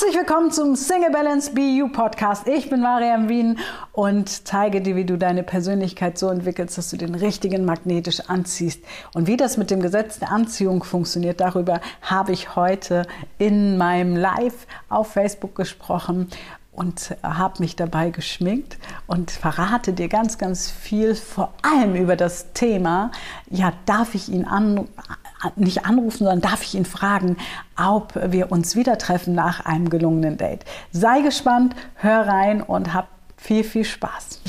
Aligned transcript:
Herzlich 0.00 0.16
willkommen 0.16 0.50
zum 0.50 0.76
Single 0.76 1.10
Balance 1.10 1.52
BU 1.52 1.88
Podcast. 1.88 2.48
Ich 2.48 2.70
bin 2.70 2.80
Mariam 2.80 3.28
Wien 3.28 3.58
und 3.92 4.48
zeige 4.48 4.80
dir, 4.80 4.96
wie 4.96 5.04
du 5.04 5.18
deine 5.18 5.42
Persönlichkeit 5.42 6.16
so 6.16 6.30
entwickelst, 6.30 6.78
dass 6.78 6.88
du 6.88 6.96
den 6.96 7.14
richtigen 7.14 7.66
magnetisch 7.66 8.20
anziehst. 8.20 8.82
Und 9.12 9.26
wie 9.26 9.36
das 9.36 9.58
mit 9.58 9.70
dem 9.70 9.82
Gesetz 9.82 10.18
der 10.18 10.30
Anziehung 10.30 10.84
funktioniert, 10.84 11.42
darüber 11.42 11.82
habe 12.00 12.32
ich 12.32 12.56
heute 12.56 13.06
in 13.36 13.76
meinem 13.76 14.16
Live 14.16 14.66
auf 14.88 15.12
Facebook 15.12 15.54
gesprochen 15.54 16.30
und 16.72 17.14
habe 17.22 17.60
mich 17.60 17.76
dabei 17.76 18.08
geschminkt 18.08 18.78
und 19.06 19.30
verrate 19.30 19.92
dir 19.92 20.08
ganz, 20.08 20.38
ganz 20.38 20.70
viel, 20.70 21.14
vor 21.14 21.52
allem 21.60 21.94
über 21.94 22.16
das 22.16 22.54
Thema, 22.54 23.10
ja, 23.50 23.74
darf 23.84 24.14
ich 24.14 24.30
ihn 24.30 24.46
an, 24.46 24.88
nicht 25.56 25.84
anrufen, 25.84 26.18
sondern 26.18 26.40
darf 26.40 26.62
ich 26.62 26.74
ihn 26.74 26.84
fragen, 26.84 27.36
ob 27.76 28.14
wir 28.14 28.52
uns 28.52 28.76
wieder 28.76 28.98
treffen 28.98 29.34
nach 29.34 29.64
einem 29.64 29.90
gelungenen 29.90 30.36
Date. 30.36 30.64
Sei 30.92 31.20
gespannt, 31.20 31.74
hör 31.94 32.26
rein 32.26 32.62
und 32.62 32.94
hab 32.94 33.08
viel, 33.36 33.64
viel 33.64 33.84
Spaß. 33.84 34.40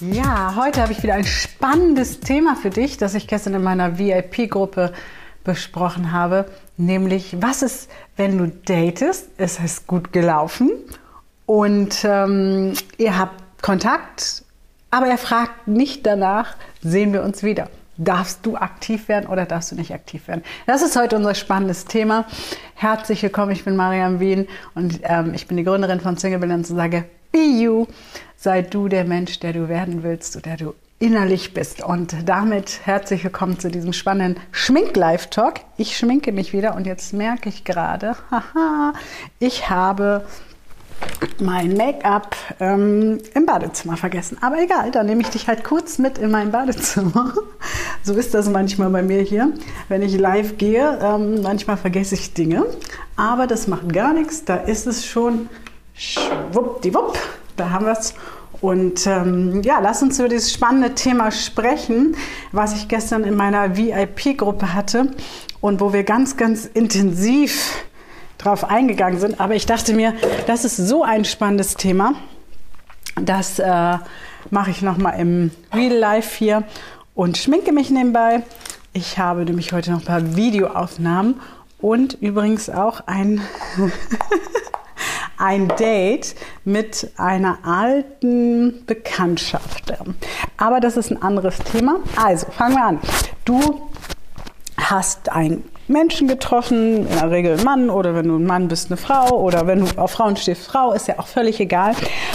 Ja, 0.00 0.56
heute 0.56 0.82
habe 0.82 0.90
ich 0.90 1.02
wieder 1.04 1.14
ein 1.14 1.24
spannendes 1.24 2.18
Thema 2.18 2.56
für 2.56 2.70
dich, 2.70 2.96
das 2.96 3.14
ich 3.14 3.28
gestern 3.28 3.54
in 3.54 3.62
meiner 3.62 3.98
VIP-Gruppe 3.98 4.92
besprochen 5.44 6.10
habe, 6.10 6.46
nämlich 6.76 7.36
was 7.40 7.62
ist, 7.62 7.88
wenn 8.16 8.38
du 8.38 8.48
datest, 8.48 9.28
es 9.36 9.60
ist 9.60 9.86
gut 9.86 10.12
gelaufen 10.12 10.70
und 11.46 12.04
ähm, 12.04 12.74
ihr 12.98 13.16
habt 13.16 13.62
Kontakt 13.62 14.44
aber 14.92 15.06
er 15.06 15.18
fragt 15.18 15.66
nicht 15.66 16.06
danach, 16.06 16.54
sehen 16.82 17.12
wir 17.12 17.22
uns 17.22 17.42
wieder. 17.42 17.68
Darfst 17.96 18.44
du 18.44 18.56
aktiv 18.56 19.08
werden 19.08 19.26
oder 19.26 19.46
darfst 19.46 19.72
du 19.72 19.74
nicht 19.74 19.92
aktiv 19.92 20.28
werden? 20.28 20.44
Das 20.66 20.82
ist 20.82 20.96
heute 20.96 21.16
unser 21.16 21.34
spannendes 21.34 21.86
Thema. 21.86 22.26
Herzlich 22.74 23.22
willkommen, 23.22 23.52
ich 23.52 23.64
bin 23.64 23.74
Mariam 23.74 24.20
Wien 24.20 24.46
und 24.74 25.00
ähm, 25.04 25.32
ich 25.34 25.46
bin 25.46 25.56
die 25.56 25.64
Gründerin 25.64 26.00
von 26.00 26.18
Single 26.18 26.40
Balance 26.40 26.72
und 26.72 26.78
sage, 26.78 27.04
be 27.32 27.38
you, 27.38 27.86
sei 28.36 28.60
du 28.60 28.88
der 28.88 29.04
Mensch, 29.04 29.40
der 29.40 29.54
du 29.54 29.68
werden 29.68 30.02
willst 30.02 30.36
oder 30.36 30.56
der 30.56 30.56
du 30.58 30.74
innerlich 30.98 31.54
bist. 31.54 31.82
Und 31.82 32.14
damit 32.26 32.80
herzlich 32.84 33.24
willkommen 33.24 33.58
zu 33.58 33.70
diesem 33.70 33.94
spannenden 33.94 34.42
Schmink-Live-Talk. 34.52 35.60
Ich 35.78 35.96
schminke 35.96 36.32
mich 36.32 36.52
wieder 36.52 36.76
und 36.76 36.86
jetzt 36.86 37.14
merke 37.14 37.48
ich 37.48 37.64
gerade, 37.64 38.14
haha, 38.30 38.92
ich 39.38 39.70
habe 39.70 40.26
mein 41.40 41.76
Make-up 41.76 42.36
ähm, 42.60 43.18
im 43.34 43.46
Badezimmer 43.46 43.96
vergessen. 43.96 44.38
Aber 44.40 44.60
egal, 44.60 44.90
dann 44.90 45.06
nehme 45.06 45.22
ich 45.22 45.28
dich 45.28 45.48
halt 45.48 45.64
kurz 45.64 45.98
mit 45.98 46.18
in 46.18 46.30
mein 46.30 46.50
Badezimmer. 46.50 47.34
so 48.02 48.14
ist 48.14 48.34
das 48.34 48.48
manchmal 48.48 48.90
bei 48.90 49.02
mir 49.02 49.22
hier. 49.22 49.52
Wenn 49.88 50.02
ich 50.02 50.16
live 50.18 50.58
gehe, 50.58 50.98
ähm, 51.02 51.42
manchmal 51.42 51.76
vergesse 51.76 52.14
ich 52.14 52.34
Dinge. 52.34 52.66
Aber 53.16 53.46
das 53.46 53.66
macht 53.66 53.92
gar 53.92 54.12
nichts. 54.12 54.44
Da 54.44 54.56
ist 54.56 54.86
es 54.86 55.06
schon 55.06 55.48
schwuppdiwupp. 55.94 57.18
Da 57.56 57.70
haben 57.70 57.86
wir 57.86 57.92
es. 57.92 58.14
Und 58.60 59.06
ähm, 59.08 59.62
ja, 59.62 59.80
lass 59.80 60.02
uns 60.02 60.18
über 60.20 60.28
dieses 60.28 60.52
spannende 60.52 60.94
Thema 60.94 61.32
sprechen, 61.32 62.16
was 62.52 62.76
ich 62.76 62.86
gestern 62.86 63.24
in 63.24 63.34
meiner 63.34 63.76
VIP-Gruppe 63.76 64.72
hatte 64.72 65.10
und 65.60 65.80
wo 65.80 65.92
wir 65.92 66.04
ganz, 66.04 66.36
ganz 66.36 66.66
intensiv 66.66 67.84
drauf 68.42 68.68
eingegangen 68.68 69.18
sind. 69.18 69.40
Aber 69.40 69.54
ich 69.54 69.66
dachte 69.66 69.94
mir, 69.94 70.14
das 70.46 70.64
ist 70.64 70.76
so 70.76 71.02
ein 71.02 71.24
spannendes 71.24 71.74
Thema. 71.74 72.14
Das 73.20 73.58
äh, 73.58 73.98
mache 74.50 74.70
ich 74.70 74.82
nochmal 74.82 75.20
im 75.20 75.50
Real 75.72 75.96
Life 75.96 76.36
hier 76.38 76.64
und 77.14 77.38
schminke 77.38 77.72
mich 77.72 77.90
nebenbei. 77.90 78.42
Ich 78.92 79.18
habe 79.18 79.44
nämlich 79.44 79.72
heute 79.72 79.90
noch 79.90 80.00
ein 80.00 80.04
paar 80.04 80.36
Videoaufnahmen 80.36 81.40
und 81.78 82.14
übrigens 82.20 82.70
auch 82.70 83.00
ein, 83.06 83.40
ein 85.38 85.68
Date 85.78 86.34
mit 86.64 87.10
einer 87.16 87.58
alten 87.64 88.84
Bekanntschaft. 88.86 89.92
Aber 90.56 90.80
das 90.80 90.96
ist 90.96 91.10
ein 91.10 91.22
anderes 91.22 91.58
Thema. 91.58 91.96
Also 92.16 92.46
fangen 92.50 92.76
wir 92.76 92.84
an. 92.84 93.00
Du 93.44 93.90
hast 94.76 95.30
ein 95.30 95.64
Menschen 95.88 96.28
getroffen, 96.28 97.06
in 97.06 97.18
der 97.18 97.30
Regel 97.30 97.58
ein 97.58 97.64
Mann 97.64 97.90
oder 97.90 98.14
wenn 98.14 98.28
du 98.28 98.36
ein 98.36 98.44
Mann 98.44 98.68
bist, 98.68 98.90
eine 98.90 98.96
Frau 98.96 99.40
oder 99.40 99.66
wenn 99.66 99.84
du 99.84 99.98
auf 99.98 100.12
Frauen 100.12 100.36
stehst, 100.36 100.66
Frau, 100.66 100.92
ist 100.92 101.08
ja 101.08 101.18
auch 101.18 101.26
völlig 101.26 101.60
egal. 101.60 101.94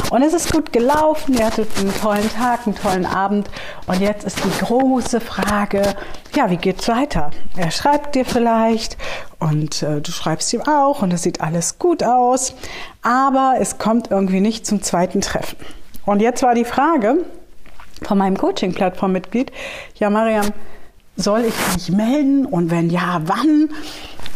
Und 0.10 0.22
es 0.22 0.34
ist 0.34 0.52
gut 0.52 0.74
gelaufen, 0.74 1.34
ihr 1.38 1.46
hattet 1.46 1.70
einen 1.80 1.94
tollen 1.96 2.30
Tag, 2.32 2.66
einen 2.66 2.76
tollen 2.76 3.06
Abend 3.06 3.50
und 3.88 4.02
jetzt 4.02 4.26
ist 4.26 4.40
die 4.44 4.66
große 4.66 5.22
Frage, 5.22 5.96
ja, 6.36 6.50
wie 6.50 6.58
geht's 6.58 6.88
weiter? 6.88 7.32
Er 7.56 7.72
schreibt 7.72 8.16
dir 8.16 8.26
vielleicht 8.26 8.98
und 9.40 9.82
äh, 9.82 10.02
du 10.02 10.12
schreibst 10.12 10.52
ihm 10.54 10.62
auch 10.62 11.02
und 11.02 11.14
es 11.14 11.24
sieht 11.24 11.42
alles 11.42 11.80
gut 11.80 12.04
aus, 12.04 12.54
aber 13.02 13.56
es 13.60 13.78
kommt 13.78 14.12
irgendwie 14.12 14.42
nicht 14.42 14.66
zum 14.66 14.82
zweiten 14.82 15.22
Treffen. 15.22 15.58
Und 16.06 16.22
jetzt 16.22 16.44
war 16.44 16.54
die 16.54 16.66
Frage 16.66 17.26
von 18.04 18.18
meinem 18.18 18.38
Coaching-Plattform-Mitglied, 18.38 19.52
ja, 19.96 20.10
Mariam, 20.10 20.54
soll 21.18 21.46
ich 21.46 21.56
mich 21.74 21.92
melden 21.92 22.46
und 22.46 22.72
wenn 22.72 22.90
ja, 22.90 23.22
wann? 23.26 23.70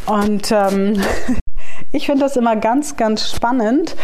Und 0.06 0.52
ähm, 0.52 1.02
ich 1.92 2.08
finde 2.08 2.26
das 2.26 2.36
immer 2.36 2.56
ganz, 2.56 2.98
ganz 2.98 3.30
spannend, 3.30 3.96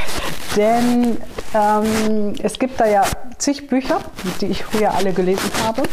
denn 0.55 1.17
ähm, 1.53 2.33
es 2.41 2.59
gibt 2.59 2.79
da 2.79 2.87
ja 2.87 3.03
zig 3.37 3.67
Bücher, 3.67 3.99
die 4.41 4.47
ich 4.47 4.63
früher 4.63 4.93
alle 4.93 5.11
gelesen 5.11 5.51
habe 5.65 5.83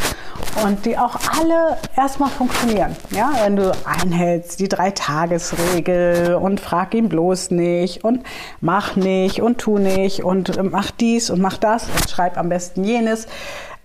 und 0.63 0.85
die 0.85 0.97
auch 0.97 1.17
alle 1.39 1.77
erstmal 1.97 2.29
funktionieren. 2.29 2.95
Ja, 3.11 3.33
wenn 3.43 3.55
du 3.55 3.71
einhältst, 3.85 4.59
die 4.59 4.69
Drei-Tages-Regel 4.69 6.35
und 6.35 6.59
frag 6.59 6.93
ihn 6.93 7.09
bloß 7.09 7.51
nicht 7.51 8.03
und 8.03 8.23
mach 8.61 8.95
nicht 8.95 9.41
und 9.41 9.57
tu 9.57 9.77
nicht 9.77 10.23
und 10.23 10.57
mach 10.71 10.91
dies 10.91 11.29
und 11.29 11.41
mach 11.41 11.57
das 11.57 11.87
und 11.89 12.09
schreib 12.09 12.37
am 12.37 12.49
besten 12.49 12.83
jenes. 12.83 13.27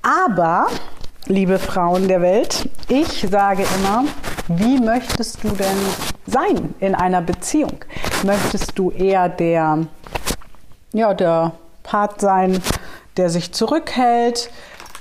Aber 0.02 0.68
liebe 1.26 1.58
Frauen 1.58 2.08
der 2.08 2.22
Welt, 2.22 2.68
ich 2.88 3.26
sage 3.30 3.64
immer, 3.78 4.04
wie 4.48 4.78
möchtest 4.78 5.44
du 5.44 5.48
denn 5.50 5.76
sein 6.26 6.74
in 6.80 6.94
einer 6.94 7.22
Beziehung? 7.22 7.84
Möchtest 8.24 8.78
du 8.78 8.90
eher 8.90 9.28
der, 9.28 9.86
ja, 10.92 11.14
der 11.14 11.52
Part 11.82 12.20
sein, 12.20 12.60
der 13.16 13.30
sich 13.30 13.52
zurückhält, 13.52 14.50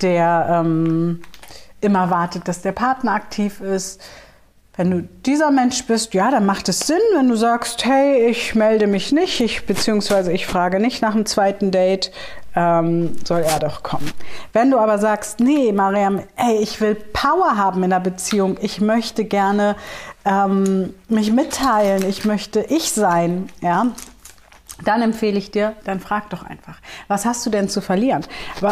der 0.01 0.61
ähm, 0.63 1.21
immer 1.81 2.09
wartet, 2.09 2.47
dass 2.47 2.61
der 2.61 2.73
Partner 2.73 3.13
aktiv 3.13 3.61
ist? 3.61 4.01
Wenn 4.75 4.91
du 4.91 5.01
dieser 5.25 5.51
Mensch 5.51 5.85
bist, 5.87 6.13
ja, 6.13 6.31
dann 6.31 6.45
macht 6.45 6.69
es 6.69 6.79
Sinn, 6.79 7.01
wenn 7.15 7.27
du 7.27 7.35
sagst, 7.35 7.85
hey, 7.85 8.27
ich 8.27 8.55
melde 8.55 8.87
mich 8.87 9.11
nicht, 9.11 9.41
ich 9.41 9.65
beziehungsweise 9.65 10.31
ich 10.31 10.47
frage 10.47 10.79
nicht 10.79 11.01
nach 11.01 11.13
dem 11.13 11.25
zweiten 11.25 11.71
Date, 11.71 12.11
ähm, 12.55 13.15
soll 13.25 13.41
er 13.41 13.59
doch 13.59 13.83
kommen. 13.83 14.11
Wenn 14.53 14.71
du 14.71 14.77
aber 14.77 14.97
sagst, 14.97 15.39
nee, 15.39 15.71
Mariam, 15.71 16.21
ey, 16.35 16.57
ich 16.61 16.79
will 16.81 16.95
Power 16.95 17.57
haben 17.57 17.83
in 17.83 17.89
der 17.89 17.99
Beziehung, 17.99 18.57
ich 18.61 18.81
möchte 18.81 19.25
gerne 19.25 19.75
ähm, 20.25 20.93
mich 21.07 21.31
mitteilen, 21.31 22.07
ich 22.07 22.25
möchte 22.25 22.61
ich 22.61 22.91
sein, 22.91 23.49
ja, 23.61 23.87
dann 24.85 25.01
empfehle 25.01 25.37
ich 25.37 25.51
dir, 25.51 25.73
dann 25.83 25.99
frag 25.99 26.29
doch 26.29 26.43
einfach, 26.43 26.77
was 27.07 27.25
hast 27.25 27.45
du 27.45 27.49
denn 27.49 27.69
zu 27.69 27.81
verlieren? 27.81 28.25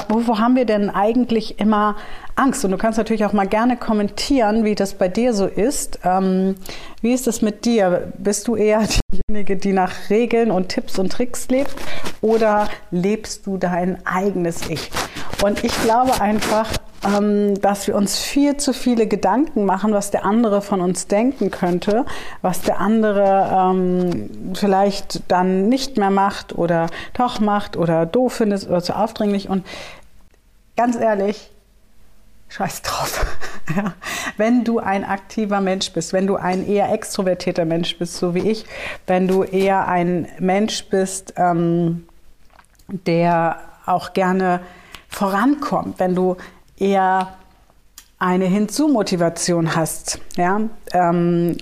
Wovor 0.10 0.40
haben 0.40 0.56
wir 0.56 0.66
denn 0.66 0.90
eigentlich 0.90 1.60
immer 1.60 1.96
Angst? 2.36 2.64
Und 2.66 2.72
du 2.72 2.78
kannst 2.78 2.98
natürlich 2.98 3.26
auch 3.26 3.34
mal 3.34 3.48
gerne 3.48 3.78
kommentieren, 3.78 4.64
wie 4.64 4.76
das 4.76 4.94
bei 4.94 5.08
dir 5.08 5.34
so 5.34 5.46
ist. 5.46 6.00
Ähm, 6.04 6.56
wie 7.02 7.14
ist 7.14 7.28
es 7.28 7.42
mit 7.42 7.66
dir? 7.66 8.12
Bist 8.18 8.48
du 8.48 8.56
eher 8.56 8.84
diejenige, 9.12 9.58
die 9.58 9.74
nach 9.74 10.10
Regeln 10.10 10.52
und 10.52 10.70
Tipps 10.70 10.98
und 11.00 11.12
Tricks 11.12 11.48
lebt 11.50 11.76
oder 12.22 12.70
lebst 12.92 13.46
du 13.46 13.58
dein 13.58 14.06
eigenes 14.06 14.70
Ich? 14.70 14.90
Und 15.44 15.64
ich 15.64 15.82
glaube 15.84 16.20
einfach, 16.22 16.68
dass 17.02 17.88
wir 17.88 17.96
uns 17.96 18.18
viel 18.18 18.58
zu 18.58 18.74
viele 18.74 19.08
Gedanken 19.08 19.66
machen, 19.66 19.94
was 19.94 20.10
der 20.10 20.26
andere 20.26 20.62
von 20.62 20.82
uns 20.82 21.08
denken 21.08 21.52
könnte, 21.52 22.06
was 22.42 22.62
der 22.62 22.80
andere 22.80 23.52
ähm, 23.54 24.54
vielleicht 24.56 25.22
dann 25.28 25.70
nicht 25.70 25.98
mehr 25.98 26.10
macht 26.10 26.58
oder 26.58 26.88
doch 27.14 27.40
macht 27.40 27.78
oder 27.78 28.06
doof 28.06 28.34
findet 28.34 28.68
oder 28.68 28.82
zu 28.82 28.96
aufdringlich. 28.96 29.48
Und 29.48 29.66
ganz 30.76 30.96
ehrlich, 30.96 31.52
scheiß 32.50 32.82
drauf. 32.82 33.26
ja. 33.76 33.94
Wenn 34.38 34.64
du 34.64 34.80
ein 34.80 35.04
aktiver 35.04 35.62
Mensch 35.62 35.92
bist, 35.92 36.14
wenn 36.14 36.26
du 36.26 36.36
ein 36.36 36.68
eher 36.68 36.92
extrovertierter 36.92 37.66
Mensch 37.66 37.98
bist, 37.98 38.16
so 38.16 38.34
wie 38.34 38.50
ich, 38.50 38.66
wenn 39.06 39.28
du 39.28 39.44
eher 39.44 39.88
ein 39.88 40.28
Mensch 40.40 40.86
bist, 40.86 41.36
ähm, 41.38 42.08
der 42.88 43.60
auch 43.86 44.14
gerne 44.14 44.62
vorankommt, 45.10 46.00
wenn 46.00 46.16
du 46.16 46.38
eher 46.78 47.36
eine 48.20 48.46
Hinzu-Motivation 48.46 49.76
hast, 49.76 50.20
ja, 50.36 50.62
ähm, 50.94 51.58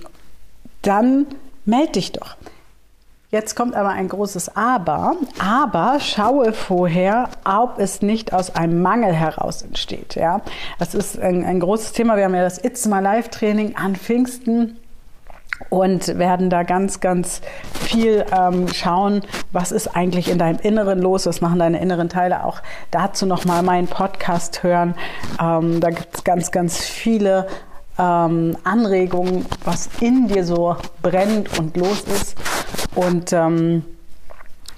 dann 0.82 1.26
melde 1.64 1.92
dich 1.92 2.12
doch. 2.12 2.36
Jetzt 3.30 3.56
kommt 3.56 3.74
aber 3.74 3.90
ein 3.90 4.08
großes 4.08 4.56
Aber. 4.56 5.16
Aber 5.38 5.98
schaue 6.00 6.52
vorher, 6.52 7.28
ob 7.44 7.78
es 7.78 8.00
nicht 8.00 8.32
aus 8.32 8.54
einem 8.54 8.80
Mangel 8.80 9.12
heraus 9.12 9.62
entsteht. 9.62 10.14
Ja, 10.14 10.42
das 10.78 10.94
ist 10.94 11.18
ein, 11.18 11.44
ein 11.44 11.58
großes 11.58 11.92
Thema. 11.92 12.16
Wir 12.16 12.24
haben 12.24 12.34
ja 12.34 12.42
das 12.42 12.62
It's 12.62 12.86
My 12.86 13.00
Life 13.00 13.30
Training 13.30 13.74
an 13.76 13.96
Pfingsten 13.96 14.78
und 15.70 16.18
werden 16.18 16.50
da 16.50 16.62
ganz, 16.62 17.00
ganz 17.00 17.40
viel 17.72 18.24
ähm, 18.36 18.68
schauen, 18.68 19.22
was 19.52 19.72
ist 19.72 19.88
eigentlich 19.88 20.30
in 20.30 20.38
deinem 20.38 20.58
Inneren 20.60 21.00
los, 21.00 21.26
was 21.26 21.40
machen 21.40 21.58
deine 21.58 21.80
inneren 21.80 22.08
Teile. 22.08 22.44
Auch 22.44 22.60
dazu 22.90 23.26
nochmal 23.26 23.62
meinen 23.62 23.88
Podcast 23.88 24.62
hören. 24.62 24.94
Ähm, 25.40 25.80
da 25.80 25.90
gibt 25.90 26.16
es 26.16 26.24
ganz, 26.24 26.50
ganz 26.50 26.78
viele 26.78 27.46
ähm, 27.98 28.56
Anregungen, 28.64 29.46
was 29.64 29.88
in 30.00 30.28
dir 30.28 30.44
so 30.44 30.76
brennt 31.02 31.58
und 31.58 31.76
los 31.76 32.02
ist 32.02 32.36
und 32.94 33.32
ähm, 33.32 33.84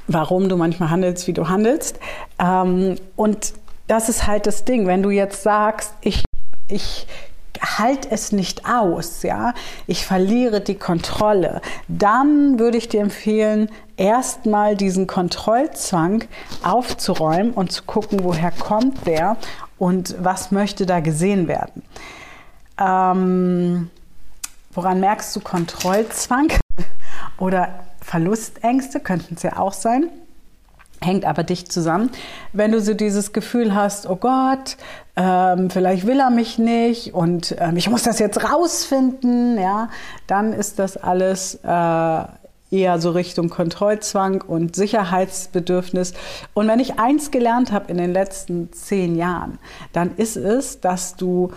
warum 0.07 0.49
du 0.49 0.57
manchmal 0.57 0.91
handelst, 0.91 1.27
wie 1.27 1.33
du 1.33 1.49
handelst. 1.49 1.99
Ähm, 2.39 2.97
und 3.17 3.53
das 3.87 4.09
ist 4.09 4.27
halt 4.27 4.47
das 4.47 4.65
Ding, 4.65 4.87
wenn 4.87 5.03
du 5.03 5.11
jetzt 5.11 5.43
sagst, 5.43 5.95
ich, 6.03 6.25
ich 6.69 7.07
halte 7.61 8.11
es 8.11 8.33
nicht 8.33 8.67
aus, 8.67 9.23
ja, 9.23 9.55
ich 9.87 10.05
verliere 10.05 10.61
die 10.61 10.77
Kontrolle, 10.77 11.61
dann 11.89 12.59
würde 12.59 12.79
ich 12.79 12.89
dir 12.89 13.01
empfehlen, 13.01 13.71
erstmal 13.97 14.77
diesen 14.77 15.07
Kontrollzwang 15.07 16.25
aufzuräumen 16.63 17.53
und 17.53 17.73
zu 17.73 17.83
gucken, 17.85 18.21
woher 18.23 18.51
kommt 18.53 19.07
der 19.07 19.37
und 19.79 20.15
was 20.19 20.51
möchte 20.51 20.87
da 20.87 21.01
gesehen 21.01 21.49
werden. 21.49 21.83
Ähm, 22.79 23.91
woran 24.73 25.01
merkst 25.01 25.35
du 25.35 25.41
Kontrollzwang 25.41 26.53
oder 27.39 27.69
Verlustängste 28.01 29.01
könnten 29.01 29.35
es 29.35 29.43
ja 29.43 29.59
auch 29.59 29.73
sein? 29.73 30.09
Hängt 31.01 31.25
aber 31.25 31.43
dicht 31.45 31.73
zusammen. 31.73 32.11
Wenn 32.53 32.73
du 32.73 32.81
so 32.81 32.95
dieses 32.95 33.33
Gefühl 33.33 33.75
hast, 33.75 34.09
oh 34.09 34.17
Gott, 34.17 34.77
ähm, 35.17 35.71
vielleicht 35.71 36.07
will 36.07 36.21
er 36.21 36.31
mich 36.31 36.59
nicht 36.59 37.15
und 37.15 37.57
ähm, 37.59 37.77
ich 37.77 37.89
muss 37.89 38.03
das 38.03 38.19
jetzt 38.19 38.43
rausfinden, 38.45 39.59
ja, 39.59 39.89
dann 40.27 40.53
ist 40.53 40.79
das 40.79 40.97
alles 40.97 41.57
äh, 41.63 42.23
eher 42.71 43.01
so 43.01 43.11
Richtung 43.11 43.49
Kontrollzwang 43.49 44.43
und 44.43 44.77
Sicherheitsbedürfnis. 44.77 46.13
Und 46.55 46.69
wenn 46.69 46.81
ich 46.81 46.99
eins 46.99 47.31
gelernt 47.31 47.73
habe 47.73 47.91
in 47.91 47.97
den 47.97 48.13
letzten 48.13 48.73
zehn 48.73 49.17
Jahren, 49.17 49.59
dann 49.93 50.17
ist 50.17 50.37
es, 50.37 50.81
dass 50.81 51.17
du 51.17 51.53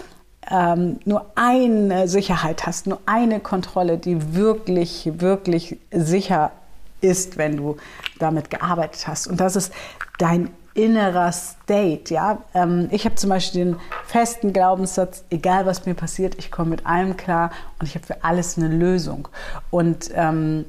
ähm, 0.49 0.99
nur 1.05 1.25
eine 1.35 2.07
Sicherheit 2.07 2.65
hast, 2.65 2.87
nur 2.87 2.99
eine 3.05 3.39
Kontrolle, 3.39 3.97
die 3.97 4.33
wirklich, 4.33 5.11
wirklich 5.17 5.77
sicher 5.91 6.51
ist, 7.01 7.37
wenn 7.37 7.57
du 7.57 7.77
damit 8.21 8.49
gearbeitet 8.49 9.07
hast. 9.07 9.27
Und 9.27 9.39
das 9.39 9.55
ist 9.55 9.73
dein 10.17 10.49
innerer 10.73 11.31
State. 11.31 12.13
Ja? 12.13 12.39
Ähm, 12.53 12.87
ich 12.91 13.05
habe 13.05 13.15
zum 13.15 13.29
Beispiel 13.29 13.65
den 13.65 13.75
festen 14.05 14.53
Glaubenssatz, 14.53 15.23
egal 15.29 15.65
was 15.65 15.85
mir 15.85 15.95
passiert, 15.95 16.35
ich 16.37 16.51
komme 16.51 16.71
mit 16.71 16.85
allem 16.85 17.17
klar 17.17 17.51
und 17.79 17.87
ich 17.87 17.95
habe 17.95 18.05
für 18.05 18.23
alles 18.23 18.57
eine 18.57 18.67
Lösung. 18.67 19.27
Und 19.69 20.11
ähm, 20.13 20.65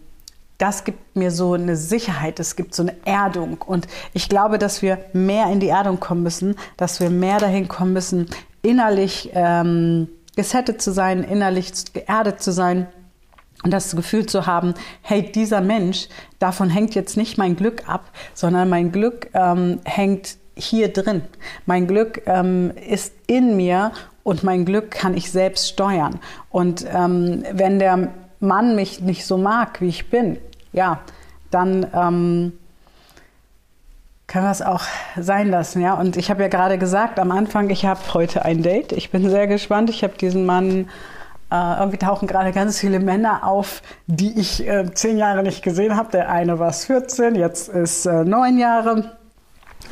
das 0.59 0.85
gibt 0.85 1.17
mir 1.17 1.31
so 1.31 1.55
eine 1.55 1.77
Sicherheit, 1.77 2.39
es 2.39 2.57
gibt 2.57 2.75
so 2.75 2.83
eine 2.83 2.95
Erdung. 3.05 3.61
Und 3.63 3.89
ich 4.13 4.29
glaube, 4.29 4.59
dass 4.59 4.83
wir 4.83 4.99
mehr 5.13 5.51
in 5.51 5.61
die 5.61 5.69
Erdung 5.69 5.99
kommen 5.99 6.23
müssen, 6.23 6.57
dass 6.77 7.01
wir 7.01 7.11
mehr 7.11 7.39
dahin 7.39 7.69
kommen 7.69 7.93
müssen, 7.93 8.29
innerlich 8.63 9.31
ähm, 9.35 10.09
gesettet 10.37 10.81
zu 10.81 10.93
sein, 10.93 11.25
innerlich 11.25 11.93
geerdet 11.93 12.43
zu 12.43 12.53
sein 12.53 12.87
und 13.63 13.71
das 13.73 13.95
Gefühl 13.95 14.27
zu 14.27 14.47
haben, 14.47 14.75
hey, 15.03 15.23
dieser 15.23 15.61
Mensch, 15.61 16.09
davon 16.39 16.71
hängt 16.71 16.95
jetzt 16.95 17.17
nicht 17.17 17.39
mein 17.39 17.57
Glück 17.57 17.89
ab, 17.89 18.11
sondern 18.35 18.69
mein 18.69 18.93
Glück 18.93 19.29
ähm, 19.35 19.81
hängt 19.85 20.37
hier 20.57 20.93
drin. 20.93 21.23
Mein 21.67 21.87
Glück 21.87 22.23
ähm, 22.27 22.73
ist 22.89 23.15
in 23.27 23.57
mir 23.57 23.93
und 24.23 24.45
mein 24.45 24.65
Glück 24.65 24.91
kann 24.91 25.17
ich 25.17 25.31
selbst 25.31 25.69
steuern. 25.69 26.21
Und 26.51 26.85
ähm, 26.93 27.45
wenn 27.53 27.79
der 27.79 28.09
Mann 28.41 28.75
mich 28.75 29.01
nicht 29.01 29.25
so 29.25 29.37
mag, 29.37 29.81
wie 29.81 29.89
ich 29.89 30.11
bin, 30.11 30.39
ja, 30.73 31.01
dann 31.51 31.87
ähm, 31.95 32.53
können 34.27 34.47
wir 34.47 34.51
es 34.51 34.63
auch 34.63 34.83
sein 35.19 35.51
lassen, 35.51 35.83
ja. 35.83 35.95
Und 35.95 36.17
ich 36.17 36.31
habe 36.31 36.43
ja 36.43 36.49
gerade 36.49 36.79
gesagt 36.79 37.19
am 37.19 37.31
Anfang, 37.31 37.69
ich 37.71 37.85
habe 37.85 38.01
heute 38.15 38.45
ein 38.45 38.63
Date. 38.63 38.93
Ich 38.93 39.11
bin 39.11 39.29
sehr 39.29 39.47
gespannt. 39.47 39.91
Ich 39.91 40.03
habe 40.03 40.15
diesen 40.19 40.47
Mann 40.47 40.89
äh, 41.53 41.79
irgendwie 41.79 41.99
tauchen 41.99 42.27
gerade 42.27 42.51
ganz 42.53 42.79
viele 42.79 42.99
Männer 42.99 43.47
auf, 43.47 43.83
die 44.07 44.41
ich 44.41 44.67
äh, 44.67 44.91
zehn 44.95 45.19
Jahre 45.19 45.43
nicht 45.43 45.63
gesehen 45.63 45.97
habe. 45.97 46.11
Der 46.11 46.31
eine 46.31 46.59
war 46.59 46.73
14, 46.73 47.35
jetzt 47.35 47.69
ist 47.69 48.07
äh, 48.07 48.25
neun 48.25 48.59
Jahre. 48.59 49.13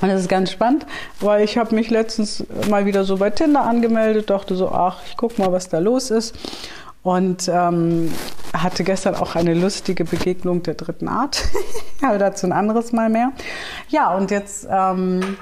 Und 0.00 0.08
das 0.08 0.22
ist 0.22 0.28
ganz 0.30 0.50
spannend, 0.50 0.86
weil 1.20 1.44
ich 1.44 1.58
habe 1.58 1.74
mich 1.74 1.90
letztens 1.90 2.46
mal 2.70 2.86
wieder 2.86 3.04
so 3.04 3.18
bei 3.18 3.28
Tinder 3.28 3.62
angemeldet, 3.62 4.30
dachte 4.30 4.56
so, 4.56 4.70
ach, 4.70 5.00
ich 5.06 5.18
guck 5.18 5.38
mal, 5.38 5.52
was 5.52 5.68
da 5.68 5.78
los 5.78 6.10
ist. 6.10 6.34
Und 7.02 7.50
ähm, 7.52 8.10
hatte 8.54 8.82
gestern 8.82 9.14
auch 9.14 9.34
eine 9.34 9.52
lustige 9.52 10.04
Begegnung 10.04 10.62
der 10.62 10.74
dritten 10.74 11.08
Art. 11.08 11.44
Aber 12.02 12.16
dazu 12.16 12.46
ein 12.46 12.52
anderes 12.52 12.92
Mal 12.92 13.10
mehr. 13.10 13.32
Ja, 13.88 14.14
und 14.14 14.30
jetzt 14.30 14.66
ähm, 14.70 15.36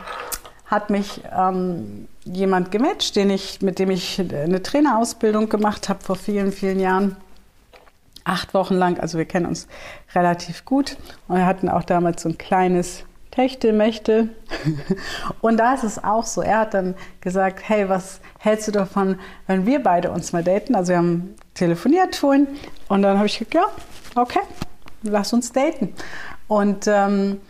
hat 0.66 0.90
mich 0.90 1.22
ähm, 1.36 2.08
jemand 2.32 2.70
gematcht, 2.70 3.16
den 3.16 3.30
ich, 3.30 3.60
mit 3.62 3.78
dem 3.78 3.90
ich 3.90 4.20
eine 4.20 4.62
Trainerausbildung 4.62 5.48
gemacht 5.48 5.88
habe 5.88 6.02
vor 6.02 6.16
vielen, 6.16 6.52
vielen 6.52 6.80
Jahren. 6.80 7.16
Acht 8.24 8.52
Wochen 8.52 8.74
lang, 8.74 9.00
also 9.00 9.16
wir 9.16 9.24
kennen 9.24 9.46
uns 9.46 9.66
relativ 10.14 10.64
gut. 10.64 10.96
Und 11.28 11.36
wir 11.36 11.46
hatten 11.46 11.68
auch 11.68 11.82
damals 11.82 12.22
so 12.22 12.28
ein 12.28 12.36
kleines 12.36 13.04
Techtelmechtel. 13.30 14.30
Und 15.40 15.58
da 15.58 15.74
ist 15.74 15.84
es 15.84 16.02
auch 16.02 16.24
so. 16.24 16.42
Er 16.42 16.58
hat 16.60 16.74
dann 16.74 16.94
gesagt, 17.20 17.60
hey, 17.68 17.88
was 17.88 18.20
hältst 18.38 18.68
du 18.68 18.72
davon, 18.72 19.18
wenn 19.46 19.64
wir 19.64 19.82
beide 19.82 20.10
uns 20.10 20.32
mal 20.32 20.44
daten? 20.44 20.74
Also 20.74 20.90
wir 20.90 20.98
haben 20.98 21.34
telefoniert 21.54 22.16
vorhin 22.16 22.46
und 22.88 23.02
dann 23.02 23.16
habe 23.16 23.26
ich 23.26 23.38
gesagt, 23.38 23.54
ja, 23.54 23.66
okay, 24.14 24.40
lass 25.02 25.32
uns 25.32 25.52
daten. 25.52 25.94
Und 26.46 26.86
ähm, 26.86 27.40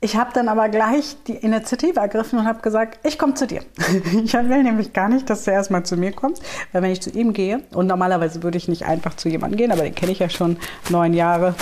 ich 0.00 0.16
habe 0.16 0.30
dann 0.32 0.48
aber 0.48 0.68
gleich 0.68 1.16
die 1.26 1.34
Initiative 1.34 1.98
ergriffen 1.98 2.38
und 2.38 2.46
habe 2.46 2.60
gesagt, 2.60 3.04
ich 3.04 3.18
komme 3.18 3.34
zu 3.34 3.46
dir. 3.46 3.62
ich 4.24 4.32
will 4.32 4.62
nämlich 4.62 4.92
gar 4.92 5.08
nicht, 5.08 5.28
dass 5.28 5.44
du 5.44 5.50
erstmal 5.50 5.84
zu 5.84 5.96
mir 5.96 6.12
kommst, 6.12 6.42
weil 6.72 6.82
wenn 6.82 6.92
ich 6.92 7.02
zu 7.02 7.10
ihm 7.10 7.32
gehe, 7.32 7.62
und 7.72 7.88
normalerweise 7.88 8.42
würde 8.42 8.58
ich 8.58 8.68
nicht 8.68 8.84
einfach 8.84 9.14
zu 9.14 9.28
jemandem 9.28 9.58
gehen, 9.58 9.72
aber 9.72 9.82
den 9.82 9.94
kenne 9.94 10.12
ich 10.12 10.20
ja 10.20 10.28
schon 10.28 10.56
neun 10.88 11.14
Jahre 11.14 11.54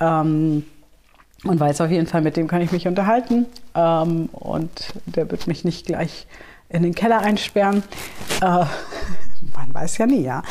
ähm, 0.00 0.64
und 1.44 1.60
weiß 1.60 1.82
auf 1.82 1.90
jeden 1.90 2.08
Fall, 2.08 2.22
mit 2.22 2.36
dem 2.36 2.48
kann 2.48 2.62
ich 2.62 2.72
mich 2.72 2.88
unterhalten 2.88 3.46
ähm, 3.76 4.28
und 4.32 4.92
der 5.06 5.30
wird 5.30 5.46
mich 5.46 5.64
nicht 5.64 5.86
gleich 5.86 6.26
in 6.68 6.82
den 6.82 6.96
Keller 6.96 7.20
einsperren. 7.20 7.84
Äh, 8.40 8.46
man 9.54 9.72
weiß 9.72 9.98
ja 9.98 10.06
nie, 10.06 10.22
ja. 10.22 10.42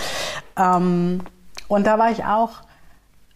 Ähm, 0.57 1.19
und 1.67 1.87
da 1.87 1.99
war 1.99 2.09
ich 2.09 2.23
auch 2.23 2.61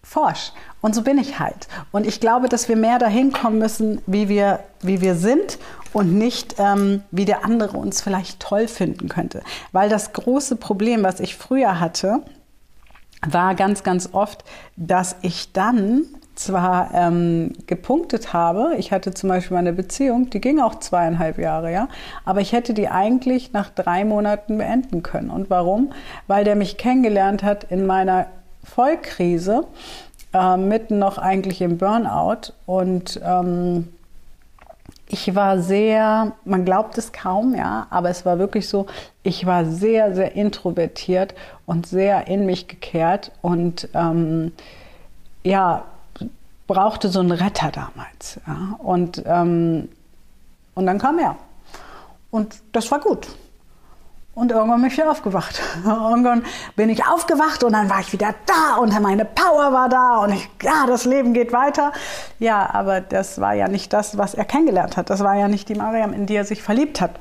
forsch. 0.07 0.53
Und 0.81 0.95
so 0.95 1.01
bin 1.01 1.17
ich 1.17 1.37
halt. 1.37 1.67
Und 1.91 2.07
ich 2.07 2.21
glaube, 2.21 2.47
dass 2.47 2.69
wir 2.69 2.77
mehr 2.77 2.97
dahin 2.97 3.33
kommen 3.33 3.59
müssen, 3.59 4.01
wie 4.05 4.29
wir, 4.29 4.61
wie 4.81 5.01
wir 5.01 5.15
sind 5.15 5.59
und 5.91 6.13
nicht, 6.13 6.55
ähm, 6.59 7.03
wie 7.11 7.25
der 7.25 7.43
andere 7.43 7.77
uns 7.77 8.01
vielleicht 8.01 8.39
toll 8.39 8.67
finden 8.69 9.09
könnte. 9.09 9.41
Weil 9.73 9.89
das 9.89 10.13
große 10.13 10.55
Problem, 10.55 11.03
was 11.03 11.19
ich 11.19 11.35
früher 11.35 11.79
hatte, 11.81 12.21
war 13.27 13.53
ganz, 13.55 13.83
ganz 13.83 14.09
oft, 14.13 14.45
dass 14.77 15.17
ich 15.21 15.51
dann 15.51 16.05
zwar 16.35 16.91
ähm, 16.93 17.53
gepunktet 17.65 18.31
habe, 18.31 18.75
ich 18.77 18.91
hatte 18.91 19.13
zum 19.13 19.29
Beispiel 19.29 19.57
eine 19.57 19.73
Beziehung, 19.73 20.29
die 20.29 20.39
ging 20.39 20.59
auch 20.59 20.75
zweieinhalb 20.75 21.39
Jahre, 21.39 21.71
ja, 21.71 21.87
aber 22.25 22.41
ich 22.41 22.53
hätte 22.53 22.75
die 22.75 22.87
eigentlich 22.89 23.53
nach 23.53 23.71
drei 23.71 24.05
Monaten 24.05 24.59
beenden 24.59 25.01
können. 25.01 25.31
Und 25.31 25.49
warum? 25.49 25.91
Weil 26.27 26.43
der 26.43 26.55
mich 26.55 26.77
kennengelernt 26.77 27.41
hat 27.41 27.65
in 27.65 27.87
meiner 27.87 28.27
Vollkrise 28.75 29.65
äh, 30.33 30.57
mitten 30.57 31.00
noch 31.00 31.17
eigentlich 31.17 31.62
im 31.62 31.77
Burnout 31.77 32.53
und 32.65 33.19
ähm, 33.24 33.88
ich 35.09 35.36
war 35.36 35.59
sehr, 35.59 36.33
man 36.43 36.65
glaubt 36.65 36.97
es 36.97 37.13
kaum, 37.13 37.55
ja, 37.55 37.88
aber 37.89 38.09
es 38.09 38.25
war 38.25 38.39
wirklich 38.39 38.67
so, 38.67 38.88
ich 39.24 39.45
war 39.45 39.65
sehr, 39.65 40.13
sehr 40.13 40.36
introvertiert 40.36 41.33
und 41.65 41.88
sehr 41.88 42.27
in 42.27 42.45
mich 42.45 42.67
gekehrt 42.67 43.31
und 43.41 43.88
ähm, 43.93 44.51
ja, 45.43 45.86
brauchte 46.67 47.07
so 47.07 47.21
einen 47.21 47.31
Retter 47.31 47.71
damals. 47.71 48.39
Ja, 48.45 48.77
und, 48.79 49.24
ähm, 49.25 49.88
und 50.75 50.86
dann 50.86 51.00
kam 51.00 51.19
er. 51.19 51.38
Und 52.29 52.55
das 52.74 52.91
war 52.91 53.00
gut. 53.00 53.27
Und 54.38 54.51
irgendwann 54.51 54.82
bin 54.82 54.91
ich 54.91 54.98
wieder 54.98 55.10
aufgewacht. 55.10 55.60
irgendwann 55.84 56.44
bin 56.75 56.89
ich 56.89 57.08
aufgewacht 57.08 57.63
und 57.63 57.74
dann 57.74 57.89
war 57.89 58.01
ich 58.01 58.13
wieder 58.13 58.36
da 58.46 58.75
und 58.79 58.94
meine 59.01 59.25
Power 59.25 59.74
war 59.74 59.89
da 59.89 60.17
und 60.17 60.32
ich, 60.32 60.48
ja, 60.62 60.86
das 60.86 61.06
Leben 61.06 61.34
geht 61.34 61.53
weiter. 61.53 61.91
Ja, 62.38 62.70
aber 62.72 63.01
das 63.01 63.41
war 63.41 63.56
ja 63.56 63.67
nicht 63.67 63.94
das, 63.94 64.15
was 64.20 64.36
er 64.36 64.46
kennengelernt 64.46 64.96
hat. 64.96 65.10
Das 65.10 65.24
war 65.24 65.36
ja 65.36 65.48
nicht 65.48 65.70
die 65.70 65.74
Mariam, 65.74 66.13
in 66.13 66.27
die 66.27 66.36
er 66.36 66.46
sich 66.46 66.62
verliebt 66.62 67.01
hat. 67.01 67.20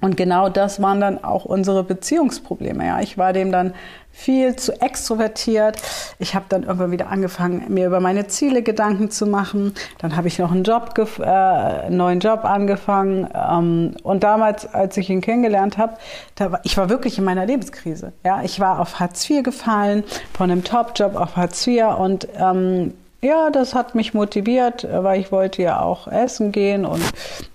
Und 0.00 0.16
genau 0.16 0.48
das 0.48 0.80
waren 0.80 1.00
dann 1.00 1.22
auch 1.22 1.44
unsere 1.44 1.84
Beziehungsprobleme. 1.84 2.86
Ja, 2.86 3.00
ich 3.00 3.18
war 3.18 3.32
dem 3.32 3.52
dann 3.52 3.74
viel 4.12 4.56
zu 4.56 4.80
extrovertiert. 4.80 5.80
Ich 6.18 6.34
habe 6.34 6.46
dann 6.48 6.64
irgendwann 6.64 6.90
wieder 6.90 7.08
angefangen, 7.08 7.64
mir 7.68 7.86
über 7.86 8.00
meine 8.00 8.26
Ziele 8.26 8.62
Gedanken 8.62 9.10
zu 9.10 9.26
machen. 9.26 9.74
Dann 9.98 10.16
habe 10.16 10.28
ich 10.28 10.38
noch 10.38 10.50
einen 10.50 10.64
Job, 10.64 10.94
äh, 11.18 11.24
einen 11.24 11.96
neuen 11.96 12.20
Job 12.20 12.44
angefangen. 12.44 13.28
Ähm, 13.34 13.94
und 14.02 14.22
damals, 14.22 14.72
als 14.72 14.96
ich 14.96 15.10
ihn 15.10 15.20
kennengelernt 15.20 15.78
habe, 15.78 15.96
war, 16.38 16.60
ich 16.64 16.76
war 16.76 16.88
wirklich 16.88 17.18
in 17.18 17.24
meiner 17.24 17.46
Lebenskrise. 17.46 18.12
Ja, 18.24 18.42
ich 18.42 18.58
war 18.58 18.80
auf 18.80 19.00
Hartz 19.00 19.28
IV 19.28 19.42
gefallen, 19.42 20.04
von 20.32 20.50
einem 20.50 20.64
Top-Job 20.64 21.14
auf 21.14 21.36
Hartz 21.36 21.66
IV 21.66 21.84
und 21.98 22.26
ähm, 22.38 22.94
ja, 23.22 23.50
das 23.50 23.74
hat 23.74 23.94
mich 23.94 24.14
motiviert, 24.14 24.86
weil 24.90 25.20
ich 25.20 25.30
wollte 25.30 25.62
ja 25.62 25.80
auch 25.80 26.08
essen 26.08 26.52
gehen 26.52 26.86
und 26.86 27.02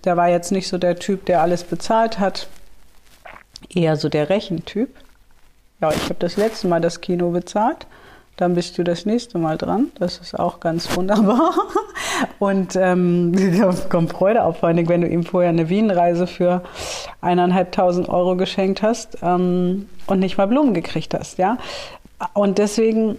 der 0.03 0.15
war 0.15 0.29
jetzt 0.29 0.51
nicht 0.51 0.67
so 0.67 0.77
der 0.77 0.98
Typ, 0.98 1.25
der 1.25 1.41
alles 1.41 1.63
bezahlt 1.63 2.19
hat, 2.19 2.48
eher 3.74 3.95
so 3.95 4.10
der 4.10 4.29
Rechentyp. 4.29 4.89
Ja, 5.81 5.91
ich 5.91 6.03
habe 6.05 6.15
das 6.19 6.38
letzte 6.38 6.67
Mal 6.67 6.81
das 6.81 7.01
Kino 7.01 7.31
bezahlt. 7.31 7.88
Dann 8.38 8.53
bist 8.53 8.77
du 8.77 8.84
das 8.84 9.05
nächste 9.05 9.38
Mal 9.38 9.57
dran. 9.57 9.91
Das 9.98 10.17
ist 10.17 10.38
auch 10.38 10.60
ganz 10.60 10.93
wunderbar. 10.95 11.53
Und 12.39 12.75
ähm, 12.75 13.34
kommt 13.89 14.12
Freude 14.12 14.43
auf, 14.43 14.60
vor 14.60 14.69
allem, 14.69 14.88
wenn 14.89 15.01
du 15.01 15.07
ihm 15.07 15.24
vorher 15.24 15.50
eine 15.50 15.69
Wienreise 15.69 16.27
für 16.27 16.62
eineinhalbtausend 17.22 18.10
Euro 18.10 18.36
geschenkt 18.36 18.81
hast 18.81 19.17
ähm, 19.22 19.88
und 20.07 20.19
nicht 20.19 20.38
mal 20.38 20.48
Blumen 20.48 20.74
gekriegt 20.74 21.13
hast. 21.13 21.38
Ja? 21.38 21.57
Und 22.34 22.57
deswegen 22.57 23.17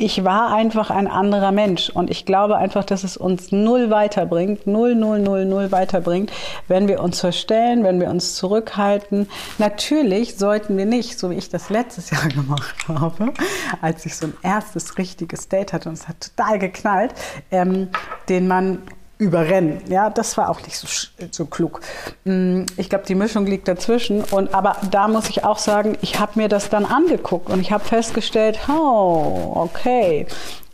ich 0.00 0.24
war 0.24 0.52
einfach 0.52 0.90
ein 0.90 1.08
anderer 1.08 1.50
Mensch. 1.50 1.90
Und 1.90 2.08
ich 2.08 2.24
glaube 2.24 2.56
einfach, 2.56 2.84
dass 2.84 3.02
es 3.02 3.16
uns 3.16 3.50
null 3.50 3.90
weiterbringt, 3.90 4.66
null, 4.66 4.94
null, 4.94 5.18
null, 5.18 5.44
null 5.44 5.72
weiterbringt, 5.72 6.30
wenn 6.68 6.86
wir 6.86 7.02
uns 7.02 7.20
verstellen, 7.20 7.82
wenn 7.82 8.00
wir 8.00 8.08
uns 8.08 8.36
zurückhalten. 8.36 9.28
Natürlich 9.58 10.36
sollten 10.36 10.76
wir 10.78 10.86
nicht, 10.86 11.18
so 11.18 11.30
wie 11.30 11.34
ich 11.34 11.48
das 11.48 11.68
letztes 11.68 12.10
Jahr 12.10 12.28
gemacht 12.28 12.86
habe, 12.86 13.34
als 13.82 14.06
ich 14.06 14.14
so 14.16 14.28
ein 14.28 14.36
erstes 14.42 14.98
richtiges 14.98 15.48
Date 15.48 15.72
hatte 15.72 15.88
und 15.88 15.96
es 15.96 16.06
hat 16.06 16.32
total 16.36 16.60
geknallt, 16.60 17.12
ähm, 17.50 17.88
den 18.28 18.46
man 18.46 18.82
überrennen. 19.18 19.80
Ja, 19.88 20.10
das 20.10 20.36
war 20.36 20.48
auch 20.48 20.62
nicht 20.62 20.76
so, 20.76 20.86
so 21.30 21.46
klug. 21.46 21.80
Mm, 22.24 22.62
ich 22.76 22.88
glaube, 22.88 23.04
die 23.06 23.16
Mischung 23.16 23.46
liegt 23.46 23.68
dazwischen. 23.68 24.22
Und 24.24 24.54
aber 24.54 24.76
da 24.90 25.08
muss 25.08 25.28
ich 25.28 25.44
auch 25.44 25.58
sagen, 25.58 25.98
ich 26.00 26.18
habe 26.18 26.32
mir 26.36 26.48
das 26.48 26.70
dann 26.70 26.84
angeguckt 26.84 27.50
und 27.50 27.60
ich 27.60 27.72
habe 27.72 27.84
festgestellt, 27.84 28.60
oh, 28.68 29.52
okay, 29.54 30.26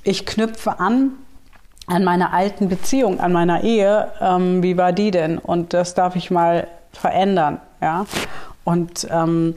ich 0.03 0.27
knüpfe 0.27 0.79
an 0.79 1.13
an 1.87 2.03
meiner 2.03 2.33
alten 2.33 2.69
Beziehung, 2.69 3.21
an 3.21 3.33
meiner 3.33 3.63
Ehe. 3.63 4.11
Ähm, 4.21 4.63
wie 4.63 4.77
war 4.77 4.93
die 4.93 5.11
denn? 5.11 5.39
Und 5.39 5.75
das 5.75 5.95
darf 5.95 6.17
ich 6.17 6.31
mal 6.31 6.67
verändern. 6.93 7.61
Ja, 7.83 8.07
und 8.65 9.07
ähm, 9.11 9.55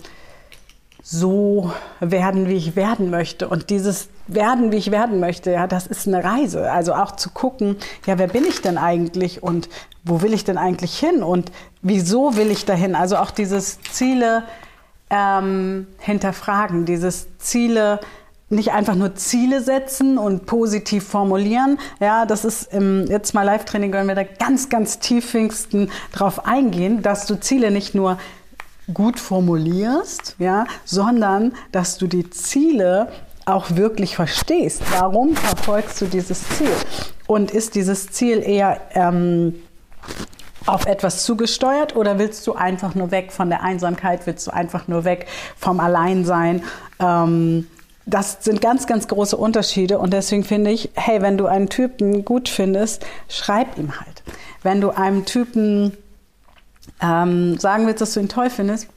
so 1.01 1.72
werden, 2.01 2.50
wie 2.50 2.56
ich 2.56 2.75
werden 2.75 3.10
möchte. 3.10 3.48
Und 3.48 3.70
dieses 3.70 4.10
werden, 4.27 4.72
wie 4.72 4.77
ich 4.77 4.91
werden 4.91 5.19
möchte, 5.19 5.51
ja, 5.51 5.67
das 5.67 5.88
ist 5.88 6.07
eine 6.07 6.24
Reise. 6.24 6.72
Also 6.72 6.93
auch 6.93 7.15
zu 7.15 7.29
gucken, 7.29 7.77
ja, 8.05 8.17
wer 8.17 8.27
bin 8.27 8.46
ich 8.46 8.62
denn 8.62 8.77
eigentlich 8.77 9.43
und 9.43 9.69
wo 10.03 10.22
will 10.22 10.34
ich 10.34 10.43
denn 10.43 10.57
eigentlich 10.57 10.98
hin 10.98 11.24
und 11.24 11.51
wieso 11.81 12.36
will 12.36 12.51
ich 12.51 12.65
dahin? 12.65 12.96
Also 12.96 13.17
auch 13.17 13.31
dieses 13.31 13.81
Ziele 13.81 14.43
ähm, 15.10 15.88
hinterfragen, 16.00 16.86
dieses 16.86 17.27
Ziele 17.39 18.00
nicht 18.50 18.72
einfach 18.72 18.96
nur 18.96 19.15
Ziele 19.15 19.62
setzen 19.62 20.17
und 20.17 20.46
positiv 20.46 21.05
formulieren. 21.05 21.79
Ja, 22.00 22.25
das 22.25 22.46
ist 22.46 22.74
im 22.74 23.05
jetzt 23.07 23.34
mal 23.34 23.43
Live-Training, 23.43 23.91
wenn 23.91 24.07
wir 24.07 24.15
da 24.15 24.24
ganz, 24.24 24.69
ganz 24.69 25.00
tiefingsten 25.00 25.91
drauf 26.13 26.46
eingehen, 26.46 27.01
dass 27.01 27.25
du 27.25 27.39
Ziele 27.39 27.72
nicht 27.72 27.93
nur 27.93 28.17
gut 28.93 29.19
formulierst, 29.19 30.36
ja, 30.39 30.65
sondern 30.86 31.53
dass 31.74 31.98
du 31.98 32.07
die 32.07 32.29
Ziele 32.29 33.10
auch 33.48 33.75
wirklich 33.75 34.16
verstehst. 34.16 34.82
Warum 34.92 35.36
verfolgst 35.36 36.01
du 36.01 36.06
dieses 36.06 36.48
Ziel? 36.50 36.72
Und 37.27 37.51
ist 37.51 37.75
dieses 37.75 38.08
Ziel 38.08 38.44
eher 38.44 38.82
ähm, 38.94 39.56
auf 40.66 40.86
etwas 40.86 41.24
zugesteuert 41.24 41.96
oder 41.96 42.20
willst 42.20 42.46
du 42.46 42.54
einfach 42.54 42.94
nur 42.94 43.12
weg 43.12 43.32
von 43.32 43.50
der 43.50 43.63
Einsamkeit? 43.63 44.25
Willst 44.25 44.48
du 44.48 44.51
einfach 44.51 44.88
nur 44.88 45.06
weg 45.06 45.27
vom 45.58 45.80
Alleinsein? 45.80 46.63
Ähm, 47.00 47.68
das 48.06 48.38
sind 48.42 48.62
ganz, 48.62 48.88
ganz 48.88 49.08
große 49.08 49.36
Unterschiede 49.36 50.00
und 50.00 50.13
deswegen 50.13 50.44
finde 50.44 50.72
ich, 50.72 50.89
hey, 50.96 51.22
wenn 51.22 51.38
du 51.38 51.46
einen 51.48 51.70
Typen 51.70 52.24
gut 52.24 52.48
findest, 52.48 53.06
schreib 53.27 53.77
ihm 53.77 54.00
halt. 54.00 54.24
Wenn 54.63 54.82
du 54.82 54.92
einem 54.92 55.25
Typen 55.25 55.96
ähm, 57.01 57.58
sagen 57.60 57.86
willst, 57.86 58.01
dass 58.01 58.13
du 58.13 58.22
ihn 58.22 58.30
toll 58.30 58.50
findest, 58.50 58.88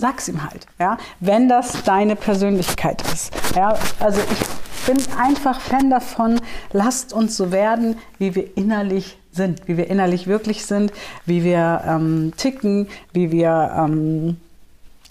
sag's 0.00 0.28
ihm 0.28 0.42
halt, 0.42 0.66
ja, 0.78 0.96
wenn 1.20 1.48
das 1.48 1.82
deine 1.84 2.16
Persönlichkeit 2.16 3.02
ist. 3.12 3.32
Ja, 3.54 3.76
also 4.00 4.20
ich 4.20 4.86
bin 4.86 4.98
einfach 5.18 5.60
Fan 5.60 5.90
davon, 5.90 6.40
lasst 6.72 7.12
uns 7.12 7.36
so 7.36 7.52
werden, 7.52 7.96
wie 8.18 8.34
wir 8.34 8.56
innerlich 8.56 9.18
sind, 9.30 9.68
wie 9.68 9.76
wir 9.76 9.88
innerlich 9.88 10.26
wirklich 10.26 10.66
sind, 10.66 10.92
wie 11.26 11.44
wir 11.44 11.82
ähm, 11.86 12.32
ticken, 12.36 12.88
wie 13.12 13.30
wir 13.30 13.72
ähm, 13.76 14.38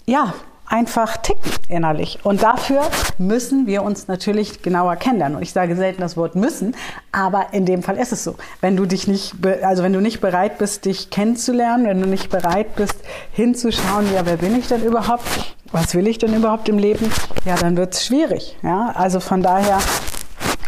ja 0.06 0.34
einfach 0.70 1.16
ticken 1.18 1.50
innerlich. 1.68 2.20
Und 2.22 2.42
dafür 2.42 2.82
müssen 3.18 3.66
wir 3.66 3.82
uns 3.82 4.08
natürlich 4.08 4.62
genauer 4.62 4.96
kennenlernen. 4.96 5.36
Und 5.36 5.42
ich 5.42 5.52
sage 5.52 5.76
selten 5.76 6.00
das 6.00 6.16
Wort 6.16 6.36
müssen, 6.36 6.74
aber 7.12 7.48
in 7.52 7.66
dem 7.66 7.82
Fall 7.82 7.96
ist 7.96 8.12
es 8.12 8.24
so. 8.24 8.36
Wenn 8.60 8.76
du 8.76 8.86
dich 8.86 9.06
nicht, 9.06 9.34
also 9.62 9.82
wenn 9.82 9.92
du 9.92 10.00
nicht 10.00 10.20
bereit 10.20 10.58
bist, 10.58 10.84
dich 10.84 11.10
kennenzulernen, 11.10 11.86
wenn 11.86 12.00
du 12.00 12.06
nicht 12.06 12.30
bereit 12.30 12.76
bist, 12.76 12.94
hinzuschauen, 13.32 14.12
ja, 14.14 14.24
wer 14.24 14.36
bin 14.36 14.56
ich 14.56 14.68
denn 14.68 14.82
überhaupt? 14.82 15.56
Was 15.72 15.94
will 15.94 16.06
ich 16.06 16.18
denn 16.18 16.34
überhaupt 16.34 16.68
im 16.68 16.78
Leben? 16.78 17.12
Ja, 17.44 17.56
dann 17.56 17.76
wird 17.76 17.94
es 17.94 18.06
schwierig. 18.06 18.56
Ja, 18.62 18.92
also 18.94 19.20
von 19.20 19.42
daher 19.42 19.78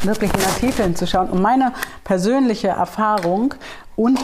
wirklich 0.02 0.32
in 0.34 0.40
der 0.40 0.54
Tiefe 0.56 0.82
hinzuschauen. 0.82 1.30
Und 1.30 1.40
meine 1.40 1.72
persönliche 2.04 2.68
Erfahrung 2.68 3.54
und 3.96 4.18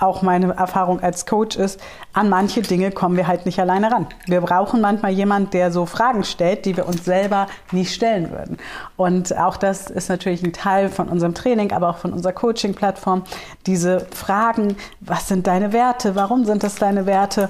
auch 0.00 0.22
meine 0.22 0.54
Erfahrung 0.54 1.00
als 1.00 1.26
Coach 1.26 1.56
ist, 1.56 1.80
an 2.12 2.28
manche 2.28 2.62
Dinge 2.62 2.90
kommen 2.90 3.16
wir 3.16 3.26
halt 3.26 3.46
nicht 3.46 3.58
alleine 3.58 3.90
ran. 3.90 4.06
Wir 4.26 4.40
brauchen 4.40 4.80
manchmal 4.80 5.12
jemand, 5.12 5.54
der 5.54 5.72
so 5.72 5.86
Fragen 5.86 6.24
stellt, 6.24 6.64
die 6.64 6.76
wir 6.76 6.86
uns 6.86 7.04
selber 7.04 7.48
nie 7.72 7.84
stellen 7.84 8.30
würden. 8.30 8.58
Und 8.96 9.36
auch 9.36 9.56
das 9.56 9.90
ist 9.90 10.08
natürlich 10.08 10.42
ein 10.42 10.52
Teil 10.52 10.88
von 10.88 11.08
unserem 11.08 11.34
Training, 11.34 11.72
aber 11.72 11.90
auch 11.90 11.98
von 11.98 12.12
unserer 12.12 12.32
Coaching-Plattform. 12.32 13.24
Diese 13.66 14.06
Fragen, 14.12 14.76
was 15.00 15.28
sind 15.28 15.46
deine 15.46 15.72
Werte? 15.72 16.14
Warum 16.14 16.44
sind 16.44 16.62
das 16.62 16.76
deine 16.76 17.06
Werte? 17.06 17.48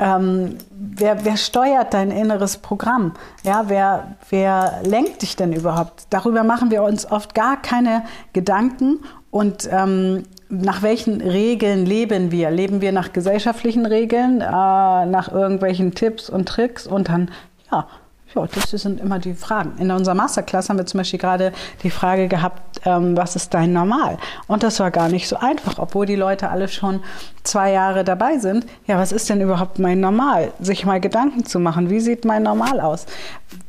Ähm, 0.00 0.58
wer, 0.70 1.24
wer 1.24 1.36
steuert 1.36 1.92
dein 1.92 2.12
inneres 2.12 2.58
Programm? 2.58 3.14
Ja, 3.42 3.64
wer, 3.66 4.14
wer 4.30 4.80
lenkt 4.84 5.22
dich 5.22 5.34
denn 5.34 5.52
überhaupt? 5.52 6.06
Darüber 6.10 6.44
machen 6.44 6.70
wir 6.70 6.84
uns 6.84 7.10
oft 7.10 7.34
gar 7.34 7.60
keine 7.60 8.04
Gedanken 8.32 9.00
und 9.30 9.68
ähm, 9.72 10.24
nach 10.50 10.82
welchen 10.82 11.20
Regeln 11.20 11.84
leben 11.84 12.30
wir? 12.30 12.50
Leben 12.50 12.80
wir 12.80 12.92
nach 12.92 13.12
gesellschaftlichen 13.12 13.86
Regeln, 13.86 14.40
äh, 14.40 14.44
nach 14.46 15.30
irgendwelchen 15.30 15.94
Tipps 15.94 16.30
und 16.30 16.48
Tricks 16.48 16.86
und 16.86 17.08
dann, 17.08 17.30
ja, 17.70 17.86
ja, 18.34 18.46
das 18.46 18.70
sind 18.70 19.00
immer 19.00 19.18
die 19.18 19.32
Fragen. 19.32 19.78
In 19.78 19.90
unserer 19.90 20.14
Masterclass 20.14 20.68
haben 20.68 20.76
wir 20.76 20.84
zum 20.84 20.98
Beispiel 20.98 21.18
gerade 21.18 21.52
die 21.82 21.90
Frage 21.90 22.28
gehabt, 22.28 22.80
ähm, 22.84 23.16
was 23.16 23.36
ist 23.36 23.54
dein 23.54 23.72
Normal? 23.72 24.18
Und 24.46 24.62
das 24.62 24.80
war 24.80 24.90
gar 24.90 25.08
nicht 25.08 25.28
so 25.28 25.36
einfach, 25.36 25.78
obwohl 25.78 26.04
die 26.04 26.16
Leute 26.16 26.50
alle 26.50 26.68
schon 26.68 27.00
zwei 27.42 27.72
Jahre 27.72 28.04
dabei 28.04 28.38
sind. 28.38 28.66
Ja, 28.86 28.98
was 28.98 29.12
ist 29.12 29.30
denn 29.30 29.40
überhaupt 29.40 29.78
mein 29.78 30.00
Normal? 30.00 30.52
Sich 30.60 30.84
mal 30.84 31.00
Gedanken 31.00 31.46
zu 31.46 31.58
machen, 31.58 31.88
wie 31.88 32.00
sieht 32.00 32.26
mein 32.26 32.42
Normal 32.42 32.80
aus? 32.80 33.06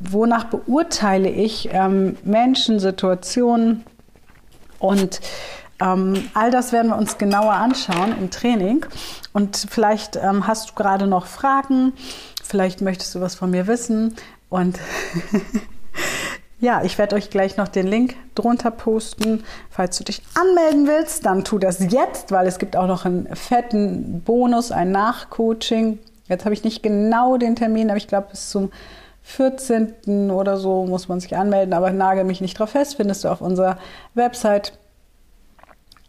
Wonach 0.02 0.46
beurteile 0.46 1.30
ich 1.30 1.70
ähm, 1.72 2.18
Menschen, 2.24 2.80
Situationen 2.80 3.86
und 4.80 5.22
ähm, 5.80 6.30
all 6.34 6.52
das 6.52 6.72
werden 6.72 6.92
wir 6.92 6.98
uns 6.98 7.18
genauer 7.18 7.54
anschauen 7.54 8.16
im 8.20 8.30
Training. 8.30 8.86
Und 9.34 9.68
vielleicht 9.70 10.16
ähm, 10.18 10.48
hast 10.48 10.72
du 10.72 10.74
gerade 10.76 11.08
noch 11.08 11.26
Fragen, 11.26 11.94
vielleicht 12.44 12.82
möchtest 12.82 13.16
du 13.16 13.22
was 13.22 13.36
von 13.36 13.52
mir 13.52 13.68
wissen. 13.68 14.16
Und 14.50 14.80
ja, 16.60 16.84
ich 16.84 16.98
werde 16.98 17.16
euch 17.16 17.30
gleich 17.30 17.58
noch 17.58 17.68
den 17.68 17.88
Link 17.88 18.16
drunter 18.36 18.72
posten. 18.72 19.44
Falls 19.70 19.98
du 19.98 20.04
dich 20.04 20.22
anmelden 20.36 20.88
willst, 20.88 21.26
dann 21.26 21.44
tu 21.44 21.60
das 21.60 21.80
jetzt, 21.92 22.32
weil 22.32 22.48
es 22.48 22.60
gibt 22.60 22.76
auch 22.76 22.88
noch 22.88 23.06
einen 23.06 23.34
fetten 23.36 24.22
Bonus, 24.22 24.72
ein 24.72 24.92
Nachcoaching. 24.92 26.00
Jetzt 26.28 26.46
habe 26.46 26.54
ich 26.54 26.64
nicht 26.64 26.84
genau 26.84 27.38
den 27.38 27.56
Termin, 27.56 27.90
aber 27.90 27.98
ich 27.98 28.08
glaube 28.08 28.28
bis 28.32 28.50
zum 28.50 28.72
14. 29.24 30.32
oder 30.32 30.58
so 30.58 30.86
muss 30.86 31.08
man 31.08 31.20
sich 31.20 31.38
anmelden, 31.38 31.74
aber 31.74 31.92
nagel 31.92 32.24
mich 32.24 32.42
nicht 32.42 32.58
drauf 32.58 32.72
fest, 32.72 32.96
findest 32.96 33.24
du 33.24 33.30
auf 33.30 33.42
unserer 33.42 33.78
Website. 34.16 34.74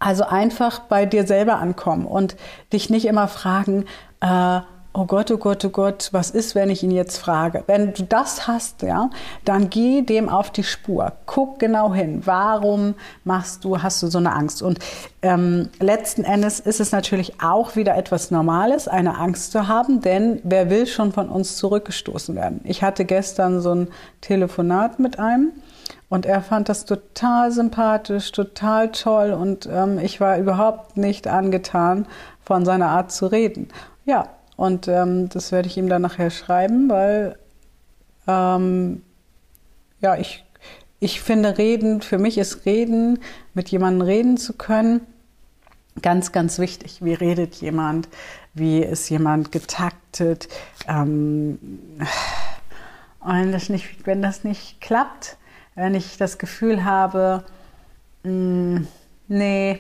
Also 0.01 0.25
einfach 0.25 0.81
bei 0.81 1.07
dir 1.07 1.27
selber 1.27 1.59
ankommen 1.59 2.07
und 2.07 2.37
dich 2.73 2.91
nicht 2.91 3.05
immer 3.05 3.29
fragen, 3.29 3.85
äh, 4.21 4.61
oh 4.93 5.05
Gott, 5.05 5.31
oh 5.31 5.37
Gott, 5.37 5.65
oh 5.65 5.69
Gott, 5.71 6.09
was 6.13 6.31
ist, 6.31 6.55
wenn 6.55 6.69
ich 6.71 6.83
ihn 6.83 6.91
jetzt 6.91 7.19
frage? 7.19 7.63
Wenn 7.67 7.93
du 7.93 8.03
das 8.03 8.49
hast, 8.49 8.83
ja, 8.83 9.11
dann 9.45 9.71
geh 9.71 10.03
dem 10.03 10.29
auf 10.29 10.51
die 10.51 10.65
Spur. 10.65 11.13
Guck 11.27 11.59
genau 11.59 11.95
hin. 11.95 12.23
Warum 12.25 12.95
machst 13.25 13.65
du, 13.65 13.83
hast 13.83 14.03
du 14.03 14.09
so 14.09 14.19
eine 14.19 14.33
Angst? 14.33 14.63
Und 14.63 14.79
ähm, 15.23 15.69
letzten 15.79 16.25
Endes 16.25 16.61
ist 16.61 16.81
es 16.81 16.93
natürlich 16.93 17.41
auch 17.41 17.77
wieder 17.77 17.97
etwas 17.97 18.31
Normales, 18.31 18.89
eine 18.89 19.19
Angst 19.19 19.53
zu 19.53 19.69
haben, 19.69 20.01
denn 20.01 20.41
wer 20.43 20.71
will 20.71 20.87
schon 20.87 21.13
von 21.13 21.29
uns 21.29 21.57
zurückgestoßen 21.57 22.35
werden? 22.35 22.61
Ich 22.65 22.83
hatte 22.83 23.05
gestern 23.05 23.61
so 23.61 23.75
ein 23.75 23.89
Telefonat 24.21 24.99
mit 24.99 25.19
einem. 25.19 25.53
Und 26.11 26.27
er 26.27 26.43
fand 26.43 26.69
das 26.69 26.85
total 26.85 27.53
sympathisch, 27.53 28.33
total 28.33 28.91
toll 28.91 29.31
und 29.31 29.69
ähm, 29.73 29.99
ich 30.01 30.21
war 30.21 30.39
überhaupt 30.39 30.97
nicht 30.97 31.29
angetan 31.29 32.05
von 32.43 32.65
seiner 32.65 32.89
Art 32.89 33.13
zu 33.13 33.27
reden. 33.27 33.69
Ja, 34.05 34.29
und 34.57 34.89
ähm, 34.89 35.29
das 35.29 35.53
werde 35.53 35.69
ich 35.69 35.79
ihm 35.79 35.89
dann 35.89 36.03
nachher 36.03 36.31
schreiben, 36.31 36.91
weil 36.91 37.39
ähm, 38.27 39.03
ja, 40.01 40.17
ich, 40.17 40.45
ich 40.99 41.21
finde 41.21 41.59
Reden, 41.59 42.03
für 42.03 42.19
mich 42.19 42.39
ist 42.39 42.67
Reden, 42.67 43.21
mit 43.55 43.69
jemandem 43.69 44.03
reden 44.03 44.37
zu 44.37 44.55
können, 44.55 45.03
ganz, 46.03 46.33
ganz 46.33 46.59
wichtig. 46.59 47.05
Wie 47.05 47.15
redet 47.15 47.55
jemand? 47.57 48.09
Wie 48.53 48.81
ist 48.81 49.09
jemand 49.11 49.53
getaktet? 49.53 50.49
Ähm, 50.89 51.59
und 53.21 53.53
das 53.53 53.69
nicht, 53.69 54.07
wenn 54.07 54.23
das 54.23 54.43
nicht 54.43 54.81
klappt, 54.81 55.37
wenn 55.81 55.95
ich 55.95 56.19
das 56.19 56.37
Gefühl 56.37 56.85
habe, 56.85 57.43
mh, 58.23 58.31
mm, 58.33 58.89
Nee, 59.33 59.79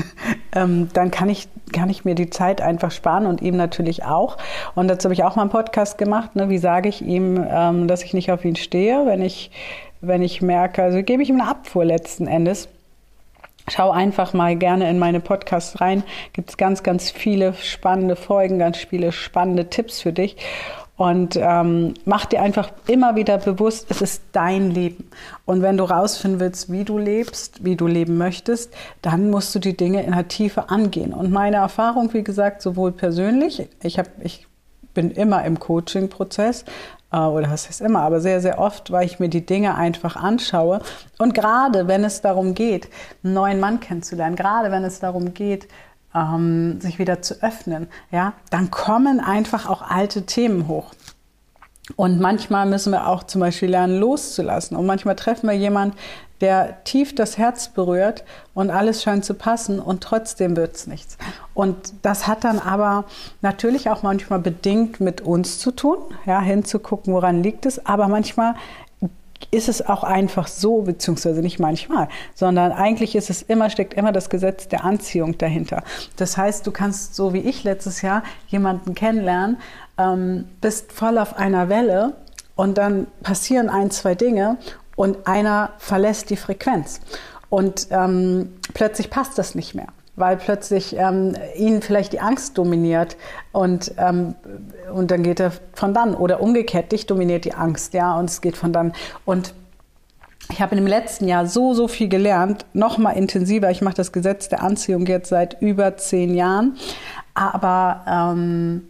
ähm, 0.56 0.88
dann 0.92 1.12
kann 1.12 1.28
ich, 1.28 1.46
kann 1.72 1.88
ich 1.88 2.04
mir 2.04 2.16
die 2.16 2.30
Zeit 2.30 2.60
einfach 2.60 2.90
sparen 2.90 3.26
und 3.26 3.40
ihm 3.40 3.56
natürlich 3.56 4.04
auch. 4.04 4.38
Und 4.74 4.88
dazu 4.88 5.04
habe 5.04 5.14
ich 5.14 5.22
auch 5.22 5.36
mal 5.36 5.42
einen 5.42 5.52
Podcast 5.52 5.98
gemacht. 5.98 6.34
Ne? 6.34 6.48
Wie 6.48 6.58
sage 6.58 6.88
ich 6.88 7.00
ihm, 7.00 7.46
ähm, 7.48 7.86
dass 7.86 8.02
ich 8.02 8.12
nicht 8.12 8.32
auf 8.32 8.44
ihn 8.44 8.56
stehe, 8.56 9.06
wenn 9.06 9.22
ich, 9.22 9.52
wenn 10.00 10.20
ich 10.20 10.42
merke, 10.42 10.82
also 10.82 11.00
gebe 11.04 11.22
ich 11.22 11.30
ihm 11.30 11.40
eine 11.40 11.48
Abfuhr 11.48 11.84
letzten 11.84 12.26
Endes. 12.26 12.68
Schau 13.68 13.92
einfach 13.92 14.32
mal 14.32 14.56
gerne 14.56 14.90
in 14.90 14.98
meine 14.98 15.20
Podcasts 15.20 15.80
rein. 15.80 16.02
Gibt 16.32 16.50
es 16.50 16.56
ganz, 16.56 16.82
ganz 16.82 17.08
viele 17.08 17.54
spannende 17.54 18.16
Folgen, 18.16 18.58
ganz 18.58 18.78
viele 18.78 19.12
spannende 19.12 19.70
Tipps 19.70 20.00
für 20.00 20.12
dich. 20.12 20.36
Und 20.98 21.36
ähm, 21.36 21.94
mach 22.04 22.26
dir 22.26 22.42
einfach 22.42 22.70
immer 22.88 23.14
wieder 23.14 23.38
bewusst, 23.38 23.86
es 23.88 24.02
ist 24.02 24.27
dein 24.38 24.70
Leben. 24.70 25.10
Und 25.46 25.62
wenn 25.62 25.76
du 25.76 25.82
rausfinden 25.82 26.38
willst, 26.38 26.70
wie 26.70 26.84
du 26.84 26.96
lebst, 26.96 27.64
wie 27.64 27.74
du 27.74 27.88
leben 27.88 28.16
möchtest, 28.18 28.72
dann 29.02 29.30
musst 29.30 29.52
du 29.52 29.58
die 29.58 29.76
Dinge 29.76 30.04
in 30.04 30.12
der 30.12 30.28
Tiefe 30.28 30.70
angehen. 30.70 31.12
Und 31.12 31.32
meine 31.32 31.56
Erfahrung, 31.56 32.14
wie 32.14 32.22
gesagt, 32.22 32.62
sowohl 32.62 32.92
persönlich, 32.92 33.68
ich, 33.82 33.98
hab, 33.98 34.06
ich 34.22 34.46
bin 34.94 35.10
immer 35.10 35.44
im 35.44 35.58
Coaching-Prozess, 35.58 36.64
äh, 37.10 37.18
oder 37.18 37.50
was 37.50 37.66
heißt 37.66 37.80
immer, 37.80 38.02
aber 38.02 38.20
sehr, 38.20 38.40
sehr 38.40 38.60
oft, 38.60 38.92
weil 38.92 39.06
ich 39.06 39.18
mir 39.18 39.28
die 39.28 39.44
Dinge 39.44 39.74
einfach 39.74 40.14
anschaue. 40.14 40.82
Und 41.18 41.34
gerade 41.34 41.88
wenn 41.88 42.04
es 42.04 42.20
darum 42.20 42.54
geht, 42.54 42.88
einen 43.24 43.34
neuen 43.34 43.58
Mann 43.58 43.80
kennenzulernen, 43.80 44.36
gerade 44.36 44.70
wenn 44.70 44.84
es 44.84 45.00
darum 45.00 45.34
geht, 45.34 45.66
ähm, 46.14 46.80
sich 46.80 47.00
wieder 47.00 47.22
zu 47.22 47.42
öffnen, 47.42 47.88
ja, 48.12 48.34
dann 48.50 48.70
kommen 48.70 49.18
einfach 49.18 49.68
auch 49.68 49.82
alte 49.82 50.26
Themen 50.26 50.68
hoch. 50.68 50.92
Und 51.96 52.20
manchmal 52.20 52.66
müssen 52.66 52.92
wir 52.92 53.08
auch 53.08 53.22
zum 53.24 53.40
Beispiel 53.40 53.70
lernen, 53.70 53.98
loszulassen. 53.98 54.76
Und 54.76 54.86
manchmal 54.86 55.16
treffen 55.16 55.48
wir 55.48 55.56
jemanden, 55.56 55.96
der 56.40 56.84
tief 56.84 57.14
das 57.14 57.36
Herz 57.36 57.68
berührt 57.68 58.24
und 58.54 58.70
alles 58.70 59.02
scheint 59.02 59.24
zu 59.24 59.34
passen 59.34 59.80
und 59.80 60.02
trotzdem 60.02 60.56
wird 60.56 60.76
es 60.76 60.86
nichts. 60.86 61.18
Und 61.52 61.94
das 62.02 62.28
hat 62.28 62.44
dann 62.44 62.60
aber 62.60 63.04
natürlich 63.42 63.90
auch 63.90 64.02
manchmal 64.02 64.38
bedingt 64.38 65.00
mit 65.00 65.20
uns 65.20 65.58
zu 65.58 65.72
tun, 65.72 65.98
ja, 66.26 66.40
hinzugucken, 66.40 67.12
woran 67.12 67.42
liegt 67.42 67.66
es. 67.66 67.84
Aber 67.84 68.06
manchmal 68.06 68.54
ist 69.50 69.68
es 69.68 69.86
auch 69.86 70.04
einfach 70.04 70.46
so, 70.46 70.82
beziehungsweise 70.82 71.40
nicht 71.40 71.58
manchmal, 71.58 72.08
sondern 72.34 72.72
eigentlich 72.72 73.14
ist 73.14 73.30
es 73.30 73.42
immer, 73.42 73.70
steckt 73.70 73.94
immer 73.94 74.12
das 74.12 74.30
Gesetz 74.30 74.68
der 74.68 74.84
Anziehung 74.84 75.38
dahinter. 75.38 75.82
Das 76.16 76.36
heißt, 76.36 76.66
du 76.66 76.72
kannst 76.72 77.14
so 77.14 77.32
wie 77.32 77.38
ich 77.38 77.64
letztes 77.64 78.02
Jahr 78.02 78.22
jemanden 78.48 78.94
kennenlernen, 78.94 79.58
ähm, 79.98 80.48
bist 80.60 80.92
voll 80.92 81.18
auf 81.18 81.36
einer 81.36 81.68
Welle 81.68 82.14
und 82.56 82.78
dann 82.78 83.06
passieren 83.22 83.68
ein, 83.68 83.90
zwei 83.90 84.14
Dinge 84.14 84.56
und 84.96 85.26
einer 85.26 85.70
verlässt 85.78 86.30
die 86.30 86.36
Frequenz. 86.36 87.00
Und 87.50 87.88
ähm, 87.90 88.52
plötzlich 88.74 89.10
passt 89.10 89.38
das 89.38 89.54
nicht 89.54 89.74
mehr 89.74 89.88
weil 90.18 90.36
plötzlich 90.36 90.96
ähm, 90.96 91.34
ihn 91.56 91.80
vielleicht 91.80 92.12
die 92.12 92.20
Angst 92.20 92.58
dominiert 92.58 93.16
und, 93.52 93.92
ähm, 93.98 94.34
und 94.92 95.10
dann 95.10 95.22
geht 95.22 95.40
er 95.40 95.52
von 95.74 95.94
dann. 95.94 96.14
Oder 96.14 96.40
umgekehrt, 96.40 96.92
dich 96.92 97.06
dominiert 97.06 97.44
die 97.44 97.54
Angst, 97.54 97.94
ja, 97.94 98.18
und 98.18 98.28
es 98.28 98.40
geht 98.40 98.56
von 98.56 98.72
dann. 98.72 98.92
Und 99.24 99.54
ich 100.50 100.60
habe 100.60 100.74
dem 100.74 100.86
letzten 100.86 101.28
Jahr 101.28 101.46
so, 101.46 101.74
so 101.74 101.88
viel 101.88 102.08
gelernt, 102.08 102.66
noch 102.72 102.98
mal 102.98 103.12
intensiver. 103.12 103.70
Ich 103.70 103.80
mache 103.82 103.94
das 103.94 104.12
Gesetz 104.12 104.48
der 104.48 104.62
Anziehung 104.62 105.06
jetzt 105.06 105.28
seit 105.28 105.60
über 105.60 105.96
zehn 105.96 106.34
Jahren. 106.34 106.76
Aber 107.34 108.04
ähm, 108.08 108.88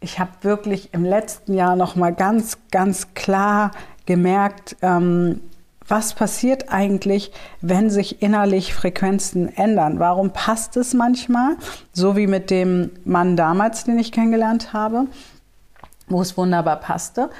ich 0.00 0.18
habe 0.18 0.30
wirklich 0.42 0.92
im 0.94 1.04
letzten 1.04 1.54
Jahr 1.54 1.76
noch 1.76 1.94
mal 1.94 2.12
ganz, 2.12 2.58
ganz 2.70 3.14
klar 3.14 3.70
gemerkt, 4.06 4.76
ähm, 4.82 5.40
was 5.86 6.14
passiert 6.14 6.72
eigentlich, 6.72 7.32
wenn 7.60 7.90
sich 7.90 8.22
innerlich 8.22 8.74
Frequenzen 8.74 9.54
ändern? 9.54 9.98
Warum 9.98 10.30
passt 10.30 10.76
es 10.76 10.94
manchmal, 10.94 11.56
so 11.92 12.16
wie 12.16 12.28
mit 12.28 12.50
dem 12.50 12.92
Mann 13.04 13.36
damals, 13.36 13.84
den 13.84 13.98
ich 13.98 14.12
kennengelernt 14.12 14.72
habe, 14.72 15.06
wo 16.06 16.22
es 16.22 16.36
wunderbar 16.36 16.76
passte? 16.76 17.30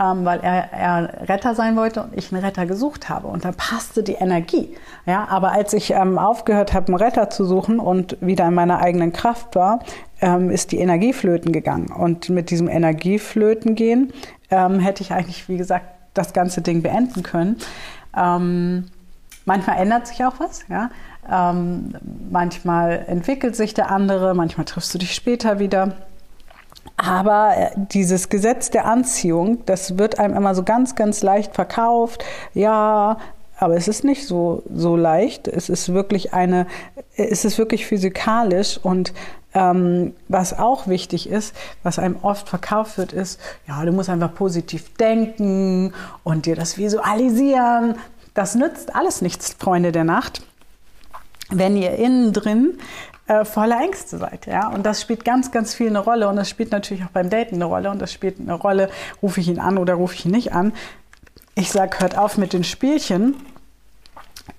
Ähm, 0.00 0.24
weil 0.24 0.40
er, 0.40 0.72
er 0.72 1.28
Retter 1.28 1.54
sein 1.54 1.76
wollte 1.76 2.04
und 2.04 2.16
ich 2.16 2.32
einen 2.32 2.42
Retter 2.42 2.66
gesucht 2.66 3.08
habe. 3.08 3.26
Und 3.26 3.44
da 3.44 3.50
passte 3.52 4.02
die 4.02 4.14
Energie. 4.14 4.76
Ja, 5.06 5.26
aber 5.28 5.50
als 5.50 5.72
ich 5.72 5.90
ähm, 5.90 6.18
aufgehört 6.18 6.72
habe, 6.72 6.86
einen 6.86 6.96
Retter 6.96 7.30
zu 7.30 7.44
suchen 7.44 7.80
und 7.80 8.16
wieder 8.20 8.46
in 8.46 8.54
meiner 8.54 8.78
eigenen 8.78 9.12
Kraft 9.12 9.56
war, 9.56 9.80
ähm, 10.20 10.50
ist 10.50 10.72
die 10.72 10.78
Energie 10.78 11.12
flöten 11.12 11.52
gegangen. 11.52 11.90
Und 11.92 12.28
mit 12.28 12.50
diesem 12.50 12.68
Energieflöten 12.68 13.74
gehen 13.74 14.12
ähm, 14.50 14.80
hätte 14.80 15.02
ich 15.02 15.12
eigentlich, 15.12 15.48
wie 15.48 15.56
gesagt, 15.56 15.86
das 16.14 16.32
ganze 16.32 16.62
Ding 16.62 16.82
beenden 16.82 17.22
können. 17.22 17.56
Ähm, 18.16 18.86
manchmal 19.44 19.78
ändert 19.78 20.06
sich 20.06 20.24
auch 20.24 20.38
was, 20.38 20.64
ja. 20.68 20.90
Ähm, 21.30 21.94
manchmal 22.30 23.04
entwickelt 23.06 23.54
sich 23.54 23.74
der 23.74 23.90
andere, 23.90 24.34
manchmal 24.34 24.64
triffst 24.64 24.94
du 24.94 24.98
dich 24.98 25.14
später 25.14 25.58
wieder. 25.58 25.92
Aber 26.96 27.54
äh, 27.56 27.70
dieses 27.76 28.28
Gesetz 28.28 28.70
der 28.70 28.86
Anziehung, 28.86 29.64
das 29.66 29.98
wird 29.98 30.18
einem 30.18 30.34
immer 30.34 30.54
so 30.54 30.62
ganz, 30.62 30.94
ganz 30.94 31.22
leicht 31.22 31.54
verkauft. 31.54 32.24
Ja, 32.54 33.18
aber 33.58 33.76
es 33.76 33.88
ist 33.88 34.04
nicht 34.04 34.26
so, 34.26 34.62
so 34.72 34.96
leicht. 34.96 35.48
Es 35.48 35.68
ist 35.68 35.92
wirklich 35.92 36.32
eine, 36.32 36.66
es 37.16 37.44
ist 37.44 37.58
wirklich 37.58 37.86
physikalisch 37.86 38.78
und 38.82 39.12
ähm, 39.54 40.14
was 40.28 40.56
auch 40.56 40.86
wichtig 40.86 41.28
ist, 41.28 41.54
was 41.82 41.98
einem 41.98 42.16
oft 42.22 42.48
verkauft 42.48 42.98
wird, 42.98 43.12
ist, 43.12 43.40
ja, 43.66 43.84
du 43.84 43.92
musst 43.92 44.10
einfach 44.10 44.34
positiv 44.34 44.94
denken 44.96 45.92
und 46.22 46.46
dir 46.46 46.54
das 46.54 46.78
visualisieren. 46.78 47.96
Das 48.34 48.54
nützt 48.54 48.94
alles 48.94 49.22
nichts, 49.22 49.56
Freunde 49.58 49.90
der 49.90 50.04
Nacht, 50.04 50.42
wenn 51.50 51.76
ihr 51.76 51.92
innen 51.96 52.32
drin 52.32 52.78
äh, 53.26 53.44
voller 53.44 53.80
Ängste 53.80 54.18
seid. 54.18 54.46
Ja? 54.46 54.68
Und 54.68 54.84
das 54.84 55.00
spielt 55.00 55.24
ganz, 55.24 55.50
ganz 55.50 55.74
viel 55.74 55.88
eine 55.88 55.98
Rolle. 56.00 56.28
Und 56.28 56.36
das 56.36 56.48
spielt 56.48 56.72
natürlich 56.72 57.04
auch 57.04 57.10
beim 57.10 57.30
Daten 57.30 57.56
eine 57.56 57.64
Rolle. 57.64 57.90
Und 57.90 58.00
das 58.00 58.12
spielt 58.12 58.38
eine 58.38 58.54
Rolle, 58.54 58.90
rufe 59.22 59.40
ich 59.40 59.48
ihn 59.48 59.58
an 59.58 59.78
oder 59.78 59.94
rufe 59.94 60.14
ich 60.14 60.24
ihn 60.26 60.32
nicht 60.32 60.52
an. 60.52 60.72
Ich 61.54 61.70
sage, 61.70 62.00
hört 62.00 62.16
auf 62.16 62.38
mit 62.38 62.52
den 62.52 62.64
Spielchen 62.64 63.34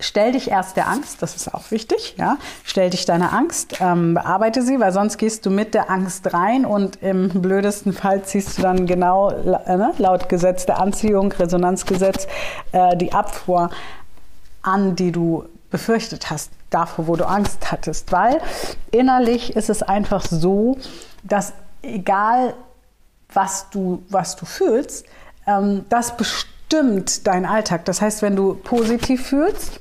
Stell 0.02 0.32
dich 0.32 0.50
erst 0.50 0.78
der 0.78 0.88
Angst, 0.88 1.22
das 1.22 1.36
ist 1.36 1.54
auch 1.54 1.72
wichtig, 1.72 2.16
ja. 2.18 2.38
Stell 2.64 2.90
dich 2.90 3.06
deiner 3.06 3.34
Angst, 3.34 3.82
ähm, 3.82 4.14
bearbeite 4.14 4.62
sie, 4.62 4.80
weil 4.80 4.94
sonst 4.94 5.18
gehst 5.18 5.46
du 5.46 5.50
mit 5.50 5.74
der 5.74 5.90
Angst 5.90 6.34
rein 6.34 6.66
und 6.66 7.02
im 7.02 7.42
blödesten 7.42 7.92
Fall 7.92 8.24
ziehst 8.24 8.58
du 8.58 8.62
dann 8.62 8.86
genau 8.86 9.30
äh, 9.30 9.76
ne, 9.76 9.94
laut 9.98 10.30
Gesetz 10.30 10.66
der 10.66 10.80
Anziehung, 10.80 11.32
Resonanzgesetz, 11.34 12.28
äh, 12.72 12.96
die 12.96 13.12
Abfuhr 13.12 13.72
an, 14.62 14.96
die 14.96 15.12
du 15.12 15.46
befürchtet 15.70 16.30
hast, 16.30 16.52
davor, 16.70 17.08
wo 17.08 17.16
du 17.18 17.28
Angst 17.28 17.70
hattest. 17.70 18.12
Weil 18.14 18.40
innerlich 18.92 19.56
ist 19.56 19.70
es 19.70 19.84
einfach 19.84 20.24
so, 20.26 20.78
dass 21.24 21.52
egal 21.82 22.54
was 23.34 23.70
du, 23.70 24.02
was 24.08 24.38
du 24.38 24.46
fühlst, 24.46 25.06
ähm, 25.46 25.86
das 25.90 26.16
bestimmt 26.16 26.59
bestimmt 26.70 27.26
deinen 27.26 27.46
Alltag. 27.46 27.86
Das 27.86 28.02
heißt, 28.02 28.22
wenn 28.22 28.36
du 28.36 28.54
positiv 28.54 29.28
fühlst, 29.28 29.80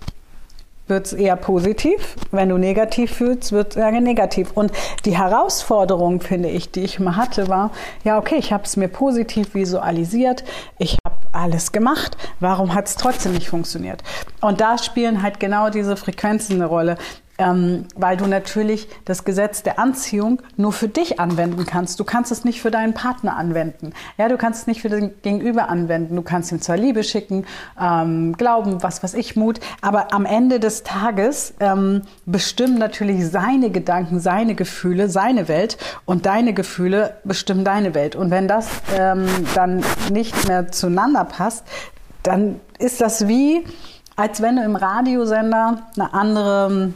wird 0.86 1.06
es 1.06 1.12
eher 1.12 1.36
positiv. 1.36 2.16
Wenn 2.30 2.48
du 2.48 2.56
negativ 2.56 3.12
fühlst, 3.12 3.52
wird 3.52 3.72
es 3.72 3.76
eher 3.76 3.90
negativ. 4.00 4.52
Und 4.54 4.72
die 5.04 5.18
Herausforderung, 5.18 6.22
finde 6.22 6.48
ich, 6.48 6.70
die 6.70 6.80
ich 6.80 6.98
mal 6.98 7.16
hatte, 7.16 7.48
war, 7.48 7.72
ja, 8.04 8.16
okay, 8.16 8.36
ich 8.36 8.54
habe 8.54 8.64
es 8.64 8.78
mir 8.78 8.88
positiv 8.88 9.54
visualisiert, 9.54 10.44
ich 10.78 10.96
habe 11.04 11.16
alles 11.32 11.72
gemacht, 11.72 12.16
warum 12.40 12.72
hat 12.72 12.86
es 12.86 12.96
trotzdem 12.96 13.32
nicht 13.34 13.50
funktioniert? 13.50 14.02
Und 14.40 14.62
da 14.62 14.78
spielen 14.78 15.22
halt 15.22 15.40
genau 15.40 15.68
diese 15.68 15.94
Frequenzen 15.94 16.54
eine 16.54 16.66
Rolle. 16.66 16.96
Ähm, 17.38 17.86
weil 17.94 18.16
du 18.16 18.26
natürlich 18.26 18.88
das 19.04 19.24
Gesetz 19.24 19.62
der 19.62 19.78
Anziehung 19.78 20.42
nur 20.56 20.72
für 20.72 20.88
dich 20.88 21.20
anwenden 21.20 21.64
kannst. 21.64 21.98
Du 22.00 22.04
kannst 22.04 22.32
es 22.32 22.44
nicht 22.44 22.60
für 22.60 22.70
deinen 22.70 22.94
Partner 22.94 23.36
anwenden. 23.36 23.92
Ja, 24.16 24.28
du 24.28 24.36
kannst 24.36 24.62
es 24.62 24.66
nicht 24.66 24.82
für 24.82 24.88
den 24.88 25.12
Gegenüber 25.22 25.68
anwenden. 25.68 26.16
Du 26.16 26.22
kannst 26.22 26.50
ihm 26.52 26.60
zwar 26.60 26.76
Liebe 26.76 27.04
schicken, 27.04 27.46
ähm, 27.80 28.36
Glauben, 28.36 28.82
was 28.82 29.02
weiß 29.02 29.14
ich, 29.14 29.36
Mut, 29.36 29.60
aber 29.80 30.12
am 30.12 30.26
Ende 30.26 30.58
des 30.60 30.82
Tages 30.82 31.54
ähm, 31.60 32.02
bestimmen 32.26 32.78
natürlich 32.78 33.26
seine 33.28 33.70
Gedanken, 33.70 34.20
seine 34.20 34.54
Gefühle, 34.54 35.08
seine 35.08 35.48
Welt 35.48 35.78
und 36.04 36.26
deine 36.26 36.52
Gefühle 36.52 37.18
bestimmen 37.24 37.64
deine 37.64 37.94
Welt. 37.94 38.16
Und 38.16 38.30
wenn 38.30 38.48
das 38.48 38.68
ähm, 38.96 39.26
dann 39.54 39.84
nicht 40.10 40.48
mehr 40.48 40.72
zueinander 40.72 41.24
passt, 41.24 41.64
dann 42.22 42.60
ist 42.78 43.00
das 43.00 43.28
wie, 43.28 43.64
als 44.16 44.42
wenn 44.42 44.56
du 44.56 44.62
im 44.62 44.76
Radiosender 44.76 45.86
eine 45.96 46.14
andere 46.14 46.92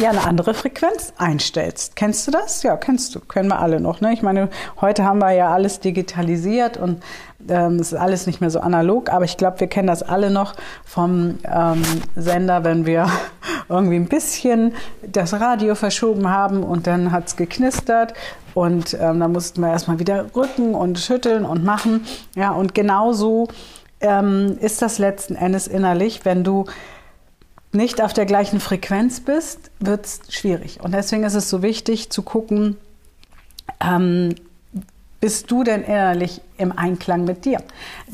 ja, 0.00 0.10
eine 0.10 0.24
andere 0.24 0.54
Frequenz 0.54 1.12
einstellst. 1.18 1.96
Kennst 1.96 2.26
du 2.26 2.30
das? 2.30 2.62
Ja, 2.62 2.76
kennst 2.76 3.14
du. 3.14 3.20
Kennen 3.20 3.48
wir 3.48 3.58
alle 3.58 3.80
noch. 3.80 4.00
Ne? 4.00 4.12
Ich 4.12 4.22
meine, 4.22 4.48
heute 4.80 5.04
haben 5.04 5.18
wir 5.18 5.32
ja 5.32 5.50
alles 5.50 5.80
digitalisiert 5.80 6.76
und 6.76 7.02
ähm, 7.48 7.76
es 7.76 7.92
ist 7.92 7.98
alles 7.98 8.26
nicht 8.26 8.40
mehr 8.40 8.50
so 8.50 8.60
analog, 8.60 9.10
aber 9.10 9.24
ich 9.24 9.36
glaube, 9.36 9.60
wir 9.60 9.66
kennen 9.66 9.88
das 9.88 10.02
alle 10.02 10.30
noch 10.30 10.54
vom 10.84 11.38
ähm, 11.44 11.82
Sender, 12.16 12.64
wenn 12.64 12.86
wir 12.86 13.08
irgendwie 13.68 13.96
ein 13.96 14.08
bisschen 14.08 14.74
das 15.02 15.32
Radio 15.34 15.74
verschoben 15.74 16.28
haben 16.28 16.62
und 16.62 16.86
dann 16.86 17.12
hat 17.12 17.28
es 17.28 17.36
geknistert 17.36 18.14
und 18.54 18.96
ähm, 19.00 19.20
da 19.20 19.28
mussten 19.28 19.60
wir 19.60 19.68
erstmal 19.68 19.98
wieder 19.98 20.26
rücken 20.34 20.74
und 20.74 20.98
schütteln 20.98 21.44
und 21.44 21.64
machen. 21.64 22.04
Ja, 22.34 22.50
und 22.50 22.74
genauso 22.74 23.48
ähm, 24.00 24.58
ist 24.60 24.82
das 24.82 24.98
letzten 24.98 25.34
Endes 25.34 25.66
innerlich, 25.66 26.24
wenn 26.24 26.44
du 26.44 26.66
nicht 27.72 28.00
auf 28.00 28.12
der 28.12 28.26
gleichen 28.26 28.60
Frequenz 28.60 29.20
bist, 29.20 29.70
wird 29.78 30.06
es 30.06 30.20
schwierig. 30.30 30.80
Und 30.82 30.92
deswegen 30.92 31.24
ist 31.24 31.34
es 31.34 31.50
so 31.50 31.62
wichtig 31.62 32.10
zu 32.10 32.22
gucken, 32.22 32.76
ähm, 33.80 34.34
bist 35.20 35.50
du 35.50 35.64
denn 35.64 35.82
innerlich 35.82 36.40
im 36.58 36.76
Einklang 36.76 37.24
mit 37.24 37.44
dir? 37.44 37.62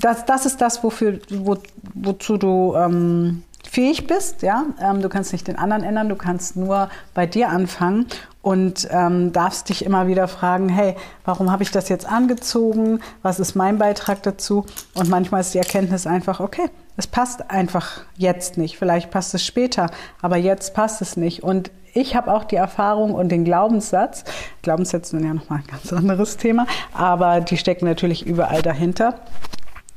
Das, 0.01 0.25
das 0.25 0.47
ist 0.47 0.61
das, 0.61 0.83
wofür, 0.83 1.21
wo, 1.31 1.59
wozu 1.95 2.39
du 2.39 2.75
ähm, 2.77 3.43
fähig 3.69 4.07
bist. 4.07 4.43
Ja? 4.43 4.65
Ähm, 4.81 5.03
du 5.03 5.09
kannst 5.09 5.33
nicht 5.33 5.47
den 5.47 5.57
anderen 5.57 5.85
ändern, 5.85 6.09
du 6.09 6.17
kannst 6.17 6.57
nur 6.57 6.89
bei 7.13 7.27
dir 7.27 7.51
anfangen 7.51 8.07
und 8.41 8.89
ähm, 8.91 9.33
darfst 9.33 9.69
dich 9.69 9.85
immer 9.85 10.07
wieder 10.07 10.29
fragen, 10.29 10.69
hey, 10.69 10.97
warum 11.25 11.51
habe 11.51 11.63
ich 11.63 11.71
das 11.71 11.89
jetzt 11.89 12.07
angezogen? 12.07 13.01
Was 13.23 13.41
ist 13.41 13.55
mein 13.55 13.79
Beitrag 13.79 14.23
dazu? 14.23 14.65
Und 14.95 15.09
manchmal 15.09 15.43
ist 15.43 15.55
die 15.55 15.59
Erkenntnis 15.59 16.07
einfach, 16.07 16.41
okay, 16.41 16.71
es 16.97 17.07
passt 17.07 17.51
einfach 17.51 18.03
jetzt 18.17 18.57
nicht. 18.57 18.79
Vielleicht 18.79 19.11
passt 19.11 19.35
es 19.35 19.45
später, 19.45 19.91
aber 20.23 20.37
jetzt 20.37 20.75
passt 20.75 21.03
es 21.03 21.17
nicht. 21.17 21.43
Und 21.43 21.71
ich 21.93 22.17
habe 22.17 22.33
auch 22.33 22.45
die 22.45 22.57
Erfahrung 22.57 23.15
und 23.15 23.31
den 23.31 23.45
Glaubenssatz, 23.45 24.25
Glaubenssätze 24.63 25.13
sind 25.13 25.25
ja 25.25 25.35
nochmal 25.35 25.61
ein 25.61 25.67
ganz 25.67 25.93
anderes 25.93 26.37
Thema, 26.37 26.67
aber 26.93 27.41
die 27.41 27.57
stecken 27.57 27.87
natürlich 27.87 28.27
überall 28.27 28.63
dahinter. 28.63 29.21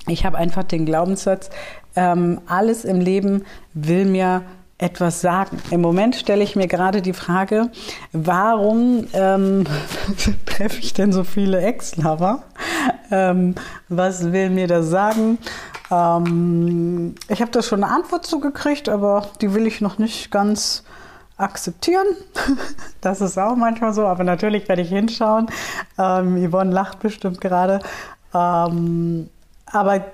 Ich 0.08 0.26
habe 0.26 0.38
einfach 0.38 0.64
den 0.64 0.86
Glaubenssatz, 0.86 1.50
ähm, 1.96 2.40
alles 2.48 2.86
im 2.86 3.02
Leben 3.02 3.44
will 3.74 4.06
mir 4.06 4.44
etwas 4.78 5.22
sagen. 5.22 5.58
Im 5.72 5.82
Moment 5.82 6.16
stelle 6.16 6.44
ich 6.44 6.56
mir 6.56 6.68
gerade 6.68 7.02
die 7.02 7.14
Frage, 7.14 7.72
warum 8.12 9.08
ähm, 9.14 9.66
treffe 10.46 10.80
ich 10.80 10.94
denn 10.94 11.12
so 11.12 11.24
viele 11.24 11.62
Ex-Lover? 11.62 12.44
Ähm, 13.10 13.56
was 13.90 14.32
will 14.32 14.52
mir 14.52 14.68
das 14.68 14.88
sagen? 14.88 15.40
Ähm, 15.92 17.16
ich 17.30 17.42
habe 17.42 17.52
da 17.52 17.62
schon 17.62 17.84
eine 17.84 17.94
Antwort 17.94 18.26
zugekriegt, 18.26 18.90
aber 18.90 19.28
die 19.42 19.54
will 19.54 19.68
ich 19.68 19.82
noch 19.82 19.98
nicht 19.98 20.32
ganz 20.32 20.84
akzeptieren. 21.38 22.08
das 23.02 23.22
ist 23.22 23.38
auch 23.38 23.56
manchmal 23.56 23.94
so, 23.94 24.06
aber 24.06 24.24
natürlich 24.24 24.68
werde 24.68 24.82
ich 24.82 24.90
hinschauen. 24.90 25.48
Ähm, 25.98 26.50
Yvonne 26.50 26.72
lacht 26.72 27.00
bestimmt 27.00 27.40
gerade. 27.42 27.80
Ähm, 28.34 29.30
aber 29.66 30.06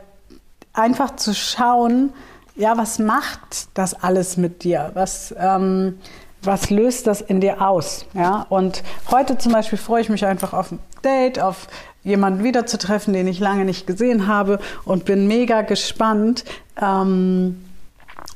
einfach 0.73 1.15
zu 1.15 1.33
schauen, 1.33 2.13
ja, 2.55 2.77
was 2.77 2.99
macht 2.99 3.69
das 3.73 3.93
alles 3.93 4.37
mit 4.37 4.63
dir? 4.63 4.91
Was, 4.93 5.33
ähm, 5.37 5.99
was 6.41 6.69
löst 6.69 7.07
das 7.07 7.21
in 7.21 7.41
dir 7.41 7.61
aus? 7.61 8.05
Ja, 8.13 8.45
und 8.49 8.83
heute 9.09 9.37
zum 9.37 9.53
Beispiel 9.53 9.77
freue 9.77 10.01
ich 10.01 10.09
mich 10.09 10.25
einfach 10.25 10.53
auf 10.53 10.71
ein 10.71 10.79
Date, 11.03 11.39
auf 11.39 11.67
jemanden 12.03 12.43
wiederzutreffen, 12.43 13.13
den 13.13 13.27
ich 13.27 13.39
lange 13.39 13.65
nicht 13.65 13.87
gesehen 13.87 14.27
habe 14.27 14.59
und 14.85 15.05
bin 15.05 15.27
mega 15.27 15.61
gespannt. 15.61 16.43
Ähm, 16.81 17.57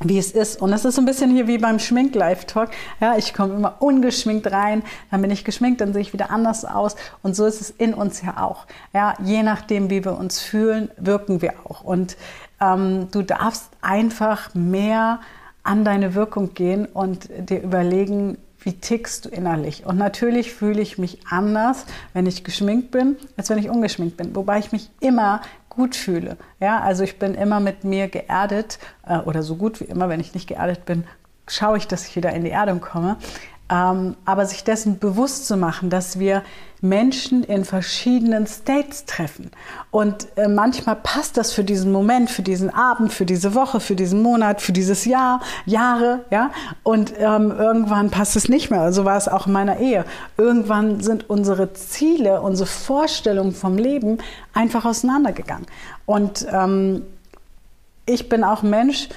wie 0.01 0.17
es 0.17 0.32
ist. 0.32 0.62
Und 0.62 0.73
es 0.73 0.86
ist 0.86 0.95
so 0.95 1.01
ein 1.01 1.06
bisschen 1.06 1.32
hier 1.32 1.47
wie 1.47 1.58
beim 1.58 1.80
Schmink-Live-Talk. 1.80 2.69
Ja, 2.99 3.17
ich 3.17 3.34
komme 3.34 3.56
immer 3.56 3.75
ungeschminkt 3.80 4.51
rein, 4.51 4.84
dann 5.10 5.21
bin 5.21 5.32
ich 5.32 5.43
geschminkt, 5.43 5.82
dann 5.82 5.93
sehe 5.93 6.01
ich 6.01 6.13
wieder 6.13 6.30
anders 6.30 6.65
aus. 6.65 6.95
Und 7.23 7.36
so 7.36 7.45
ist 7.45 7.62
es 7.62 7.69
in 7.71 7.93
uns 7.93 8.21
ja 8.21 8.43
auch. 8.43 8.67
Ja, 8.93 9.15
je 9.23 9.43
nachdem, 9.43 9.89
wie 9.89 10.06
wir 10.06 10.17
uns 10.17 10.39
fühlen, 10.39 10.91
wirken 10.97 11.41
wir 11.41 11.53
auch. 11.63 11.84
Und 11.84 12.17
ähm, 12.62 13.08
du 13.12 13.23
darfst 13.23 13.69
einfach 13.82 14.53
mehr 14.53 15.19
an 15.63 15.84
deine 15.84 16.15
Wirkung 16.15 16.53
gehen 16.53 16.86
und 16.86 17.30
dir 17.49 17.62
überlegen, 17.62 18.38
wie 18.60 18.74
tickst 18.74 19.26
du 19.26 19.30
innerlich? 19.30 19.86
Und 19.86 19.98
natürlich 19.98 20.54
fühle 20.54 20.82
ich 20.82 20.98
mich 20.98 21.20
anders, 21.30 21.86
wenn 22.13 22.26
ich 22.26 22.43
geschminkt 22.43 22.91
bin, 22.91 23.17
als 23.38 23.50
wenn 23.50 23.58
ich 23.58 23.70
ungeschminkt 23.70 24.17
bin. 24.17 24.36
Wobei 24.36 24.60
ich 24.60 24.72
mich 24.72 24.89
immer 25.00 25.41
gut 25.70 25.96
fühle. 25.96 26.38
Ja, 26.60 26.82
also 26.82 27.04
ich 27.04 27.20
bin 27.20 27.36
immer 27.36 27.60
mit 27.60 27.84
mir 27.84 28.08
geerdet 28.08 28.80
äh, 29.06 29.20
oder 29.20 29.43
so 29.43 29.56
gut 29.56 29.80
wie 29.80 29.86
immer, 29.86 30.10
wenn 30.10 30.20
ich 30.20 30.34
nicht 30.34 30.48
geerdet 30.48 30.86
bin, 30.86 31.04
schaue 31.48 31.78
ich, 31.78 31.88
dass 31.88 32.08
ich 32.08 32.15
wieder 32.15 32.32
in 32.34 32.43
die 32.43 32.50
Erdung 32.50 32.82
komme. 32.82 33.17
Ähm, 33.69 34.15
aber 34.23 34.45
sich 34.45 34.63
dessen 34.63 34.97
bewusst 34.99 35.47
zu 35.47 35.58
machen, 35.58 35.89
dass 35.89 36.19
wir 36.19 36.43
Menschen 36.82 37.43
in 37.43 37.65
verschiedenen 37.65 38.45
States 38.47 39.06
treffen. 39.06 39.51
Und 39.91 40.27
äh, 40.38 40.47
manchmal 40.47 40.95
passt 40.95 41.38
das 41.38 41.51
für 41.51 41.63
diesen 41.63 41.91
Moment, 41.91 42.30
für 42.30 42.43
diesen 42.43 42.69
Abend, 42.69 43.12
für 43.12 43.25
diese 43.25 43.56
Woche, 43.56 43.80
für 43.80 43.95
diesen 43.95 44.21
Monat, 44.21 44.62
für 44.62 44.73
dieses 44.73 45.06
Jahr, 45.06 45.41
Jahre, 45.65 46.25
ja. 46.30 46.51
Und 46.84 47.13
ähm, 47.17 47.51
irgendwann 47.51 48.10
passt 48.12 48.36
es 48.36 48.47
nicht 48.47 48.69
mehr. 48.69 48.93
So 48.93 49.06
war 49.06 49.17
es 49.17 49.27
auch 49.27 49.47
in 49.47 49.53
meiner 49.53 49.80
Ehe. 49.80 50.06
Irgendwann 50.38 51.01
sind 51.01 51.30
unsere 51.30 51.73
Ziele, 51.73 52.41
unsere 52.41 52.67
Vorstellungen 52.67 53.53
vom 53.53 53.77
Leben 53.77 54.19
einfach 54.53 54.86
auseinandergegangen. 54.86 55.65
Und 56.06 56.45
ähm, 56.51 57.01
ich 58.06 58.30
bin 58.30 58.43
auch 58.43 58.62
Mensch, 58.62 59.10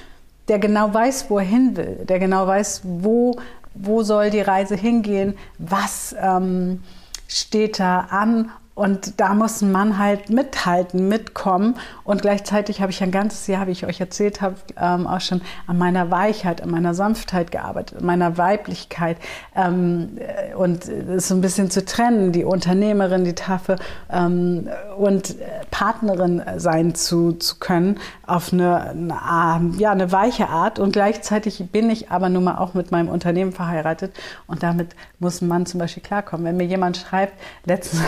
der 0.47 0.59
genau 0.59 0.93
weiß, 0.93 1.29
wo 1.29 1.37
er 1.37 1.45
hin 1.45 1.77
will, 1.77 1.99
der 2.09 2.19
genau 2.19 2.47
weiß, 2.47 2.81
wo 2.83 3.37
wo 3.73 4.03
soll 4.03 4.29
die 4.29 4.41
Reise 4.41 4.75
hingehen, 4.75 5.37
was 5.57 6.15
ähm, 6.19 6.83
steht 7.27 7.79
da 7.79 8.01
an 8.09 8.51
und 8.81 9.19
da 9.19 9.35
muss 9.35 9.61
ein 9.61 9.71
Mann 9.71 9.99
halt 9.99 10.31
mithalten, 10.31 11.07
mitkommen. 11.07 11.75
Und 12.03 12.23
gleichzeitig 12.23 12.81
habe 12.81 12.91
ich 12.91 13.03
ein 13.03 13.11
ganzes 13.11 13.45
Jahr, 13.45 13.67
wie 13.67 13.71
ich 13.73 13.85
euch 13.85 13.99
erzählt 13.99 14.41
habe, 14.41 14.55
ähm, 14.75 15.05
auch 15.05 15.21
schon 15.21 15.41
an 15.67 15.77
meiner 15.77 16.09
Weichheit, 16.09 16.63
an 16.63 16.71
meiner 16.71 16.95
Sanftheit 16.95 17.51
gearbeitet, 17.51 17.99
an 17.99 18.07
meiner 18.07 18.39
Weiblichkeit. 18.39 19.17
Ähm, 19.55 20.17
und 20.57 20.87
es 20.87 21.27
so 21.27 21.35
ein 21.35 21.41
bisschen 21.41 21.69
zu 21.69 21.85
trennen, 21.85 22.31
die 22.31 22.43
Unternehmerin, 22.43 23.23
die 23.23 23.35
Taffe 23.35 23.75
ähm, 24.11 24.67
und 24.97 25.35
Partnerin 25.69 26.41
sein 26.57 26.95
zu, 26.95 27.33
zu 27.33 27.59
können 27.59 27.99
auf 28.25 28.51
eine, 28.51 28.89
eine, 28.89 29.75
ja, 29.77 29.91
eine 29.91 30.11
weiche 30.11 30.49
Art. 30.49 30.79
Und 30.79 30.93
gleichzeitig 30.93 31.63
bin 31.71 31.91
ich 31.91 32.09
aber 32.09 32.29
nun 32.29 32.45
mal 32.45 32.57
auch 32.57 32.73
mit 32.73 32.89
meinem 32.89 33.09
Unternehmen 33.09 33.51
verheiratet. 33.51 34.11
Und 34.47 34.63
damit 34.63 34.95
muss 35.21 35.41
ein 35.41 35.47
Mann 35.47 35.65
zum 35.65 35.79
Beispiel 35.79 36.03
klarkommen. 36.03 36.45
Wenn 36.45 36.57
mir 36.57 36.65
jemand 36.65 36.97
schreibt, 36.97 37.33
letztens 37.65 38.01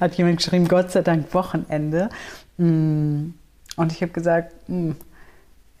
hat 0.00 0.14
jemand 0.14 0.38
geschrieben, 0.38 0.68
Gott 0.68 0.90
sei 0.90 1.02
Dank 1.02 1.34
Wochenende. 1.34 2.08
Mm. 2.56 3.30
Und 3.76 3.92
ich 3.92 4.02
habe 4.02 4.12
gesagt, 4.12 4.54
mm, 4.68 4.92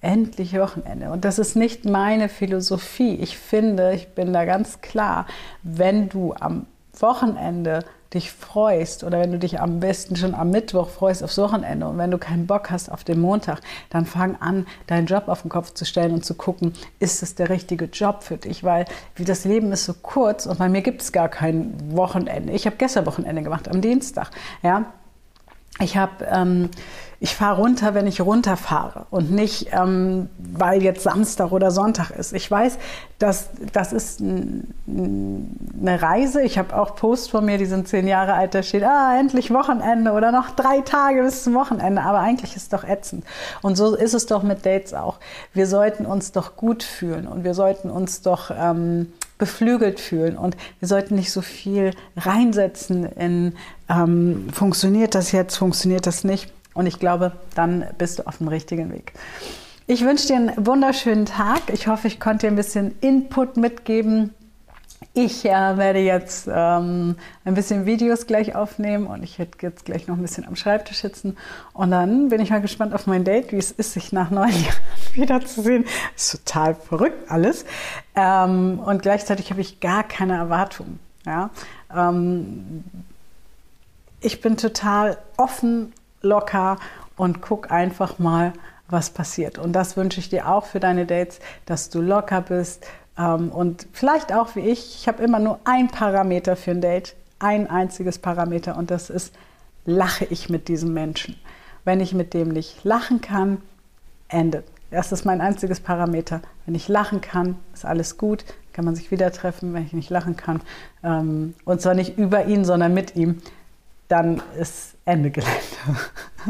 endlich 0.00 0.58
Wochenende. 0.58 1.10
Und 1.10 1.24
das 1.24 1.38
ist 1.38 1.56
nicht 1.56 1.84
meine 1.84 2.28
Philosophie. 2.28 3.14
Ich 3.16 3.38
finde, 3.38 3.94
ich 3.94 4.08
bin 4.08 4.32
da 4.32 4.44
ganz 4.44 4.80
klar, 4.80 5.26
wenn 5.62 6.08
du 6.08 6.34
am 6.34 6.66
Wochenende 6.98 7.84
dich 8.14 8.32
freust 8.32 9.04
oder 9.04 9.20
wenn 9.20 9.32
du 9.32 9.38
dich 9.38 9.60
am 9.60 9.80
besten 9.80 10.16
schon 10.16 10.34
am 10.34 10.50
Mittwoch 10.50 10.88
freust 10.88 11.22
aufs 11.22 11.38
Wochenende 11.38 11.86
und 11.86 11.98
wenn 11.98 12.10
du 12.10 12.18
keinen 12.18 12.46
Bock 12.46 12.70
hast 12.70 12.90
auf 12.90 13.04
den 13.04 13.20
Montag, 13.20 13.60
dann 13.90 14.06
fang 14.06 14.36
an, 14.40 14.66
deinen 14.86 15.06
Job 15.06 15.24
auf 15.28 15.42
den 15.42 15.50
Kopf 15.50 15.74
zu 15.74 15.84
stellen 15.84 16.12
und 16.12 16.24
zu 16.24 16.34
gucken, 16.34 16.72
ist 17.00 17.22
es 17.22 17.34
der 17.34 17.50
richtige 17.50 17.84
Job 17.86 18.22
für 18.22 18.38
dich? 18.38 18.64
Weil 18.64 18.86
wie 19.14 19.24
das 19.24 19.44
Leben 19.44 19.72
ist 19.72 19.84
so 19.84 19.94
kurz 19.94 20.46
und 20.46 20.58
bei 20.58 20.68
mir 20.68 20.80
gibt 20.80 21.02
es 21.02 21.12
gar 21.12 21.28
kein 21.28 21.74
Wochenende. 21.94 22.52
Ich 22.52 22.66
habe 22.66 22.76
gestern 22.76 23.04
Wochenende 23.06 23.42
gemacht, 23.42 23.68
am 23.68 23.80
Dienstag. 23.80 24.30
Ja, 24.62 24.86
ich 25.80 25.96
habe 25.96 26.24
ähm, 26.30 26.70
ich 27.20 27.34
fahre 27.34 27.56
runter, 27.60 27.94
wenn 27.94 28.06
ich 28.06 28.20
runterfahre 28.20 29.06
und 29.10 29.32
nicht, 29.32 29.70
ähm, 29.72 30.28
weil 30.38 30.84
jetzt 30.84 31.02
Samstag 31.02 31.50
oder 31.50 31.72
Sonntag 31.72 32.10
ist. 32.10 32.32
Ich 32.32 32.48
weiß, 32.48 32.78
dass 33.18 33.48
das 33.72 33.92
ist 33.92 34.20
eine 34.20 35.42
Reise. 36.00 36.42
Ich 36.42 36.58
habe 36.58 36.76
auch 36.76 36.94
Post 36.94 37.32
von 37.32 37.44
mir, 37.44 37.58
die 37.58 37.66
sind 37.66 37.88
zehn 37.88 38.06
Jahre 38.06 38.34
alt, 38.34 38.54
da 38.54 38.62
steht, 38.62 38.84
ah, 38.84 39.18
endlich 39.18 39.52
Wochenende 39.52 40.12
oder 40.12 40.30
noch 40.30 40.50
drei 40.50 40.80
Tage 40.82 41.24
bis 41.24 41.42
zum 41.42 41.54
Wochenende. 41.54 42.02
Aber 42.02 42.20
eigentlich 42.20 42.54
ist 42.54 42.62
es 42.62 42.68
doch 42.68 42.84
ätzend. 42.84 43.24
Und 43.62 43.76
so 43.76 43.96
ist 43.96 44.14
es 44.14 44.26
doch 44.26 44.44
mit 44.44 44.64
Dates 44.64 44.94
auch. 44.94 45.18
Wir 45.52 45.66
sollten 45.66 46.06
uns 46.06 46.30
doch 46.30 46.54
gut 46.54 46.84
fühlen 46.84 47.26
und 47.26 47.42
wir 47.42 47.54
sollten 47.54 47.90
uns 47.90 48.22
doch 48.22 48.52
ähm, 48.56 49.12
beflügelt 49.38 50.00
fühlen 50.00 50.36
und 50.36 50.56
wir 50.80 50.88
sollten 50.88 51.14
nicht 51.14 51.32
so 51.32 51.40
viel 51.40 51.92
reinsetzen 52.16 53.04
in, 53.04 53.54
ähm, 53.88 54.48
funktioniert 54.52 55.14
das 55.14 55.32
jetzt, 55.32 55.56
funktioniert 55.56 56.06
das 56.06 56.24
nicht 56.24 56.52
und 56.74 56.86
ich 56.86 56.98
glaube, 56.98 57.32
dann 57.54 57.86
bist 57.98 58.18
du 58.18 58.26
auf 58.26 58.38
dem 58.38 58.48
richtigen 58.48 58.92
Weg. 58.92 59.12
Ich 59.86 60.04
wünsche 60.04 60.26
dir 60.26 60.36
einen 60.36 60.66
wunderschönen 60.66 61.24
Tag. 61.24 61.62
Ich 61.72 61.88
hoffe, 61.88 62.08
ich 62.08 62.20
konnte 62.20 62.46
dir 62.46 62.52
ein 62.52 62.56
bisschen 62.56 62.94
Input 63.00 63.56
mitgeben. 63.56 64.34
Ich 65.14 65.44
äh, 65.44 65.50
werde 65.50 66.00
jetzt 66.00 66.48
ähm, 66.52 67.16
ein 67.44 67.54
bisschen 67.54 67.86
Videos 67.86 68.26
gleich 68.26 68.54
aufnehmen 68.54 69.06
und 69.06 69.22
ich 69.22 69.38
werde 69.38 69.52
jetzt 69.62 69.84
gleich 69.84 70.06
noch 70.06 70.16
ein 70.16 70.22
bisschen 70.22 70.46
am 70.46 70.56
Schreibtisch 70.56 70.98
sitzen. 70.98 71.36
Und 71.72 71.90
dann 71.90 72.28
bin 72.28 72.40
ich 72.40 72.50
mal 72.50 72.60
gespannt 72.60 72.94
auf 72.94 73.06
mein 73.06 73.24
Date, 73.24 73.52
wie 73.52 73.56
es 73.56 73.70
ist, 73.70 73.92
sich 73.92 74.12
nach 74.12 74.30
neun 74.30 74.50
Jahren 74.52 75.14
wiederzusehen. 75.14 75.84
Ist 76.16 76.32
total 76.32 76.74
verrückt 76.74 77.30
alles. 77.30 77.64
Ähm, 78.14 78.80
und 78.80 79.02
gleichzeitig 79.02 79.50
habe 79.50 79.60
ich 79.60 79.80
gar 79.80 80.02
keine 80.02 80.36
Erwartungen. 80.36 80.98
Ja? 81.24 81.50
Ähm, 81.94 82.84
ich 84.20 84.40
bin 84.40 84.56
total 84.56 85.18
offen 85.36 85.92
locker 86.22 86.78
und 87.16 87.40
guck 87.40 87.70
einfach 87.70 88.18
mal, 88.18 88.52
was 88.88 89.10
passiert. 89.10 89.58
Und 89.58 89.72
das 89.72 89.96
wünsche 89.96 90.18
ich 90.20 90.28
dir 90.28 90.48
auch 90.48 90.64
für 90.64 90.80
deine 90.80 91.06
Dates, 91.06 91.40
dass 91.66 91.90
du 91.90 92.00
locker 92.00 92.40
bist 92.40 92.86
und 93.18 93.88
vielleicht 93.92 94.32
auch 94.32 94.54
wie 94.54 94.60
ich. 94.60 94.94
Ich 95.00 95.08
habe 95.08 95.22
immer 95.22 95.40
nur 95.40 95.58
ein 95.64 95.88
Parameter 95.88 96.54
für 96.54 96.70
ein 96.70 96.80
Date, 96.80 97.16
ein 97.40 97.68
einziges 97.68 98.18
Parameter 98.18 98.76
und 98.76 98.90
das 98.90 99.10
ist, 99.10 99.34
lache 99.84 100.24
ich 100.24 100.48
mit 100.48 100.68
diesem 100.68 100.94
Menschen. 100.94 101.36
Wenn 101.84 102.00
ich 102.00 102.14
mit 102.14 102.32
dem 102.32 102.48
nicht 102.48 102.84
lachen 102.84 103.20
kann, 103.20 103.58
endet. 104.28 104.64
Das 104.90 105.10
ist 105.12 105.24
mein 105.24 105.40
einziges 105.40 105.80
Parameter. 105.80 106.40
Wenn 106.64 106.74
ich 106.74 106.88
lachen 106.88 107.20
kann, 107.20 107.56
ist 107.74 107.84
alles 107.84 108.18
gut, 108.18 108.44
kann 108.72 108.84
man 108.84 108.94
sich 108.94 109.10
wieder 109.10 109.32
treffen. 109.32 109.74
Wenn 109.74 109.84
ich 109.84 109.92
nicht 109.92 110.10
lachen 110.10 110.36
kann, 110.36 110.60
ähm, 111.02 111.54
und 111.64 111.80
zwar 111.80 111.94
nicht 111.94 112.18
über 112.18 112.46
ihn, 112.46 112.64
sondern 112.64 112.94
mit 112.94 113.16
ihm, 113.16 113.40
dann 114.06 114.42
ist 114.58 114.94
Ende 115.04 115.30
Gelände. 115.30 115.58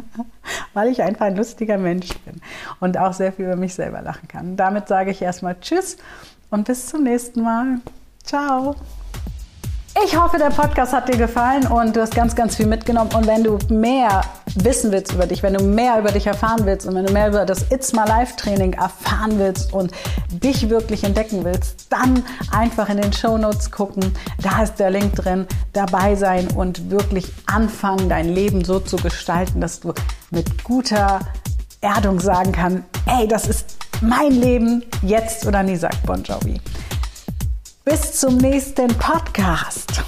Weil 0.75 0.89
ich 0.89 1.03
einfach 1.03 1.27
ein 1.27 1.37
lustiger 1.37 1.79
Mensch 1.79 2.17
bin 2.21 2.41
und 2.79 2.99
auch 2.99 3.13
sehr 3.13 3.33
viel 3.33 3.47
über 3.47 3.57
mich 3.57 3.75
selber 3.75 4.03
lachen 4.03 4.29
kann. 4.29 4.57
Damit 4.57 4.87
sage 4.87 5.11
ich 5.11 5.23
erstmal 5.23 5.59
Tschüss 5.61 5.97
und 6.51 6.65
bis 6.67 6.87
zum 6.87 7.05
nächsten 7.05 7.43
Mal. 7.43 7.81
Ciao. 8.25 8.75
Ich 10.05 10.17
hoffe, 10.17 10.39
der 10.39 10.51
Podcast 10.51 10.93
hat 10.93 11.09
dir 11.09 11.17
gefallen 11.17 11.67
und 11.67 11.97
du 11.97 12.01
hast 12.01 12.15
ganz, 12.15 12.37
ganz 12.37 12.55
viel 12.55 12.67
mitgenommen. 12.67 13.11
Und 13.15 13.27
wenn 13.27 13.43
du 13.43 13.59
mehr 13.69 14.23
wissen 14.55 14.93
willst 14.93 15.13
über 15.13 15.27
dich, 15.27 15.43
wenn 15.43 15.55
du 15.55 15.65
mehr 15.65 15.99
über 15.99 16.13
dich 16.13 16.27
erfahren 16.27 16.65
willst 16.67 16.87
und 16.87 16.95
wenn 16.95 17.05
du 17.05 17.13
mehr 17.13 17.29
über 17.29 17.45
das 17.45 17.71
It's 17.73 17.93
My 17.93 18.05
Life 18.07 18.37
Training 18.37 18.75
erfahren 18.75 19.39
willst 19.39 19.73
und 19.73 19.91
dich 20.31 20.71
wirklich 20.71 21.03
entdecken 21.03 21.45
willst, 21.45 21.91
dann 21.91 22.23
einfach 22.53 22.89
in 22.91 22.99
den 22.99 23.13
Show 23.13 23.39
Notes 23.39 23.73
gucken. 23.73 24.15
Da 24.41 24.63
ist 24.63 24.77
der 24.77 24.91
Link 24.91 25.17
drin. 25.17 25.49
Dabei 25.73 26.15
sein 26.15 26.47
und 26.55 26.91
wirklich 26.91 27.33
anfangen, 27.47 28.09
dein 28.09 28.29
Leben 28.29 28.65
so 28.65 28.79
zu 28.79 28.97
gestalten, 28.97 29.61
dass 29.61 29.81
du 29.81 29.93
mit 30.31 30.63
guter 30.63 31.21
Erdung 31.81 32.21
sagen 32.21 32.53
kannst, 32.53 32.85
ey, 33.07 33.27
das 33.27 33.49
ist 33.49 33.78
mein 34.01 34.33
Leben 34.33 34.85
jetzt 35.03 35.47
oder 35.47 35.63
nie, 35.63 35.77
sagt 35.77 36.05
Bon 36.05 36.23
Jovi. 36.23 36.61
Bis 37.85 38.13
zum 38.21 38.37
nächsten 38.37 38.89
Podcast. 38.89 40.03